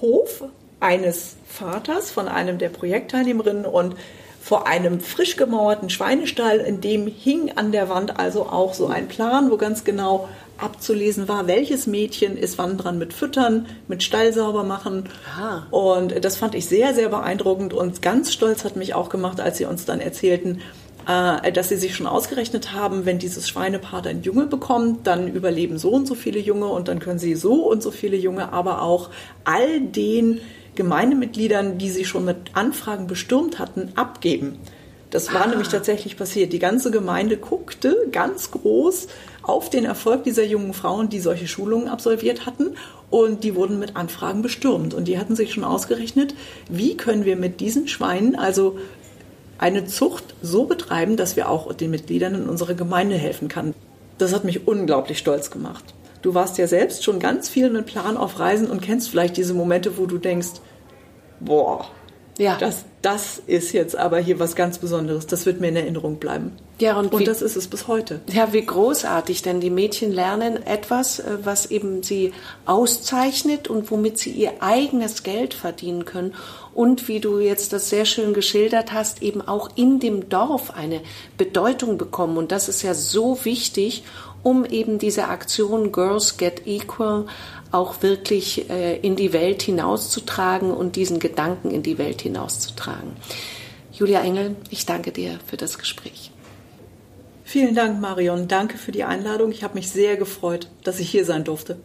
Hof 0.00 0.44
eines 0.80 1.36
Vaters 1.46 2.10
von 2.10 2.28
einem 2.28 2.58
der 2.58 2.68
Projektteilnehmerinnen 2.68 3.66
und 3.66 3.94
vor 4.42 4.66
einem 4.66 4.98
frisch 4.98 5.36
gemauerten 5.36 5.88
Schweinestall, 5.88 6.58
in 6.58 6.80
dem 6.80 7.06
hing 7.06 7.52
an 7.54 7.70
der 7.70 7.88
Wand 7.88 8.18
also 8.18 8.46
auch 8.46 8.74
so 8.74 8.88
ein 8.88 9.06
Plan, 9.06 9.52
wo 9.52 9.56
ganz 9.56 9.84
genau 9.84 10.28
abzulesen 10.58 11.28
war, 11.28 11.46
welches 11.46 11.86
Mädchen 11.86 12.36
ist 12.36 12.58
wann 12.58 12.76
dran 12.76 12.98
mit 12.98 13.12
Füttern, 13.12 13.66
mit 13.86 14.02
Stall 14.02 14.32
sauber 14.32 14.64
machen. 14.64 15.08
Aha. 15.30 15.66
Und 15.70 16.24
das 16.24 16.36
fand 16.36 16.56
ich 16.56 16.66
sehr, 16.66 16.94
sehr 16.94 17.08
beeindruckend 17.08 17.72
und 17.72 18.02
ganz 18.02 18.32
stolz 18.32 18.64
hat 18.64 18.74
mich 18.76 18.94
auch 18.94 19.08
gemacht, 19.08 19.40
als 19.40 19.58
sie 19.58 19.64
uns 19.64 19.84
dann 19.84 20.00
erzählten, 20.00 20.60
äh, 21.08 21.52
dass 21.52 21.68
sie 21.68 21.76
sich 21.76 21.94
schon 21.94 22.06
ausgerechnet 22.06 22.72
haben, 22.72 23.04
wenn 23.04 23.18
dieses 23.18 23.48
Schweinepaar 23.48 24.02
dann 24.02 24.22
Junge 24.22 24.46
bekommt, 24.46 25.06
dann 25.06 25.28
überleben 25.28 25.78
so 25.78 25.90
und 25.90 26.06
so 26.06 26.14
viele 26.14 26.38
Junge 26.38 26.66
und 26.66 26.88
dann 26.88 26.98
können 26.98 27.18
sie 27.18 27.34
so 27.34 27.68
und 27.70 27.82
so 27.82 27.90
viele 27.90 28.16
Junge, 28.16 28.52
aber 28.52 28.82
auch 28.82 29.10
all 29.44 29.80
den 29.80 30.40
Gemeindemitgliedern, 30.74 31.78
die 31.78 31.90
sie 31.90 32.04
schon 32.04 32.24
mit 32.24 32.36
Anfragen 32.54 33.06
bestürmt 33.06 33.58
hatten, 33.58 33.92
abgeben. 33.94 34.58
Das 35.10 35.32
war 35.34 35.44
ah. 35.44 35.46
nämlich 35.46 35.68
tatsächlich 35.68 36.16
passiert. 36.16 36.54
Die 36.54 36.58
ganze 36.58 36.90
Gemeinde 36.90 37.36
guckte 37.36 38.08
ganz 38.10 38.50
groß 38.50 39.08
auf 39.42 39.68
den 39.68 39.84
Erfolg 39.84 40.24
dieser 40.24 40.44
jungen 40.44 40.72
Frauen, 40.72 41.10
die 41.10 41.20
solche 41.20 41.46
Schulungen 41.46 41.88
absolviert 41.88 42.46
hatten. 42.46 42.76
Und 43.10 43.44
die 43.44 43.54
wurden 43.54 43.78
mit 43.78 43.94
Anfragen 43.94 44.40
bestürmt. 44.40 44.94
Und 44.94 45.06
die 45.06 45.18
hatten 45.18 45.36
sich 45.36 45.52
schon 45.52 45.64
ausgerechnet, 45.64 46.34
wie 46.70 46.96
können 46.96 47.26
wir 47.26 47.36
mit 47.36 47.60
diesen 47.60 47.86
Schweinen, 47.86 48.36
also 48.36 48.78
eine 49.58 49.84
Zucht 49.84 50.34
so 50.42 50.64
betreiben, 50.64 51.16
dass 51.16 51.36
wir 51.36 51.48
auch 51.48 51.72
den 51.72 51.90
Mitgliedern 51.90 52.34
in 52.34 52.48
unserer 52.48 52.74
Gemeinde 52.74 53.16
helfen 53.16 53.48
können. 53.48 53.74
Das 54.18 54.34
hat 54.34 54.44
mich 54.44 54.66
unglaublich 54.66 55.18
stolz 55.18 55.50
gemacht. 55.50 55.94
Du 56.22 56.34
warst 56.34 56.58
ja 56.58 56.66
selbst 56.66 57.02
schon 57.02 57.18
ganz 57.18 57.48
viel 57.48 57.70
mit 57.70 57.86
Plan 57.86 58.16
auf 58.16 58.38
Reisen 58.38 58.70
und 58.70 58.80
kennst 58.80 59.08
vielleicht 59.08 59.36
diese 59.36 59.54
Momente, 59.54 59.98
wo 59.98 60.06
du 60.06 60.18
denkst, 60.18 60.60
boah, 61.40 61.86
ja. 62.38 62.56
das, 62.58 62.84
das 63.02 63.40
ist 63.46 63.72
jetzt 63.72 63.96
aber 63.96 64.18
hier 64.18 64.38
was 64.38 64.56
ganz 64.56 64.78
Besonderes. 64.78 65.26
Das 65.26 65.44
wird 65.46 65.60
mir 65.60 65.68
in 65.68 65.76
Erinnerung 65.76 66.16
bleiben. 66.16 66.52
Ja, 66.78 66.98
und, 66.98 67.12
und 67.12 67.20
wie, 67.20 67.24
das 67.24 67.42
ist 67.42 67.56
es 67.56 67.68
bis 67.68 67.86
heute. 67.86 68.20
Ja, 68.32 68.52
wie 68.52 68.64
großartig, 68.64 69.42
denn 69.42 69.60
die 69.60 69.70
Mädchen 69.70 70.10
lernen 70.10 70.66
etwas, 70.66 71.20
äh, 71.20 71.38
was 71.42 71.66
eben 71.66 72.02
sie 72.02 72.32
auszeichnet 72.66 73.68
und 73.68 73.90
womit 73.90 74.18
sie 74.18 74.30
ihr 74.30 74.54
eigenes 74.60 75.22
Geld 75.22 75.54
verdienen 75.54 76.04
können 76.04 76.34
und 76.74 77.06
wie 77.08 77.20
du 77.20 77.38
jetzt 77.38 77.72
das 77.72 77.90
sehr 77.90 78.04
schön 78.04 78.34
geschildert 78.34 78.92
hast, 78.92 79.22
eben 79.22 79.42
auch 79.42 79.70
in 79.76 80.00
dem 80.00 80.28
Dorf 80.28 80.70
eine 80.74 81.02
Bedeutung 81.36 81.98
bekommen. 81.98 82.36
Und 82.36 82.50
das 82.50 82.68
ist 82.68 82.82
ja 82.82 82.94
so 82.94 83.44
wichtig, 83.44 84.04
um 84.42 84.64
eben 84.64 84.98
diese 84.98 85.28
Aktion 85.28 85.92
Girls 85.92 86.36
Get 86.36 86.66
Equal 86.66 87.26
auch 87.72 88.02
wirklich 88.02 88.70
äh, 88.70 88.96
in 88.98 89.16
die 89.16 89.32
Welt 89.32 89.62
hinauszutragen 89.62 90.70
und 90.70 90.96
diesen 90.96 91.18
Gedanken 91.18 91.70
in 91.70 91.82
die 91.82 91.98
Welt 91.98 92.22
hinauszutragen. 92.22 93.16
Julia 93.92 94.22
Engel, 94.22 94.56
ich 94.70 94.86
danke 94.86 95.12
dir 95.12 95.38
für 95.46 95.56
das 95.56 95.78
Gespräch. 95.78 96.30
Vielen 97.44 97.74
Dank, 97.74 98.00
Marion. 98.00 98.48
Danke 98.48 98.78
für 98.78 98.92
die 98.92 99.04
Einladung. 99.04 99.50
Ich 99.50 99.62
habe 99.62 99.74
mich 99.74 99.90
sehr 99.90 100.16
gefreut, 100.16 100.68
dass 100.84 101.00
ich 101.00 101.10
hier 101.10 101.24
sein 101.24 101.44
durfte. 101.44 101.78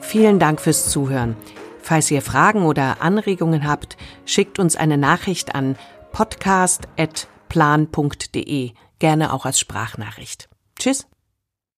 Vielen 0.00 0.38
Dank 0.38 0.60
fürs 0.60 0.90
Zuhören. 0.90 1.36
Falls 1.80 2.10
ihr 2.10 2.22
Fragen 2.22 2.64
oder 2.64 3.00
Anregungen 3.00 3.66
habt, 3.66 3.96
schickt 4.24 4.58
uns 4.58 4.76
eine 4.76 4.98
Nachricht 4.98 5.54
an 5.54 5.76
podcast.plan.de, 6.12 8.70
gerne 9.02 9.32
auch 9.32 9.44
als 9.44 9.58
Sprachnachricht. 9.58 10.48
Tschüss. 10.78 11.08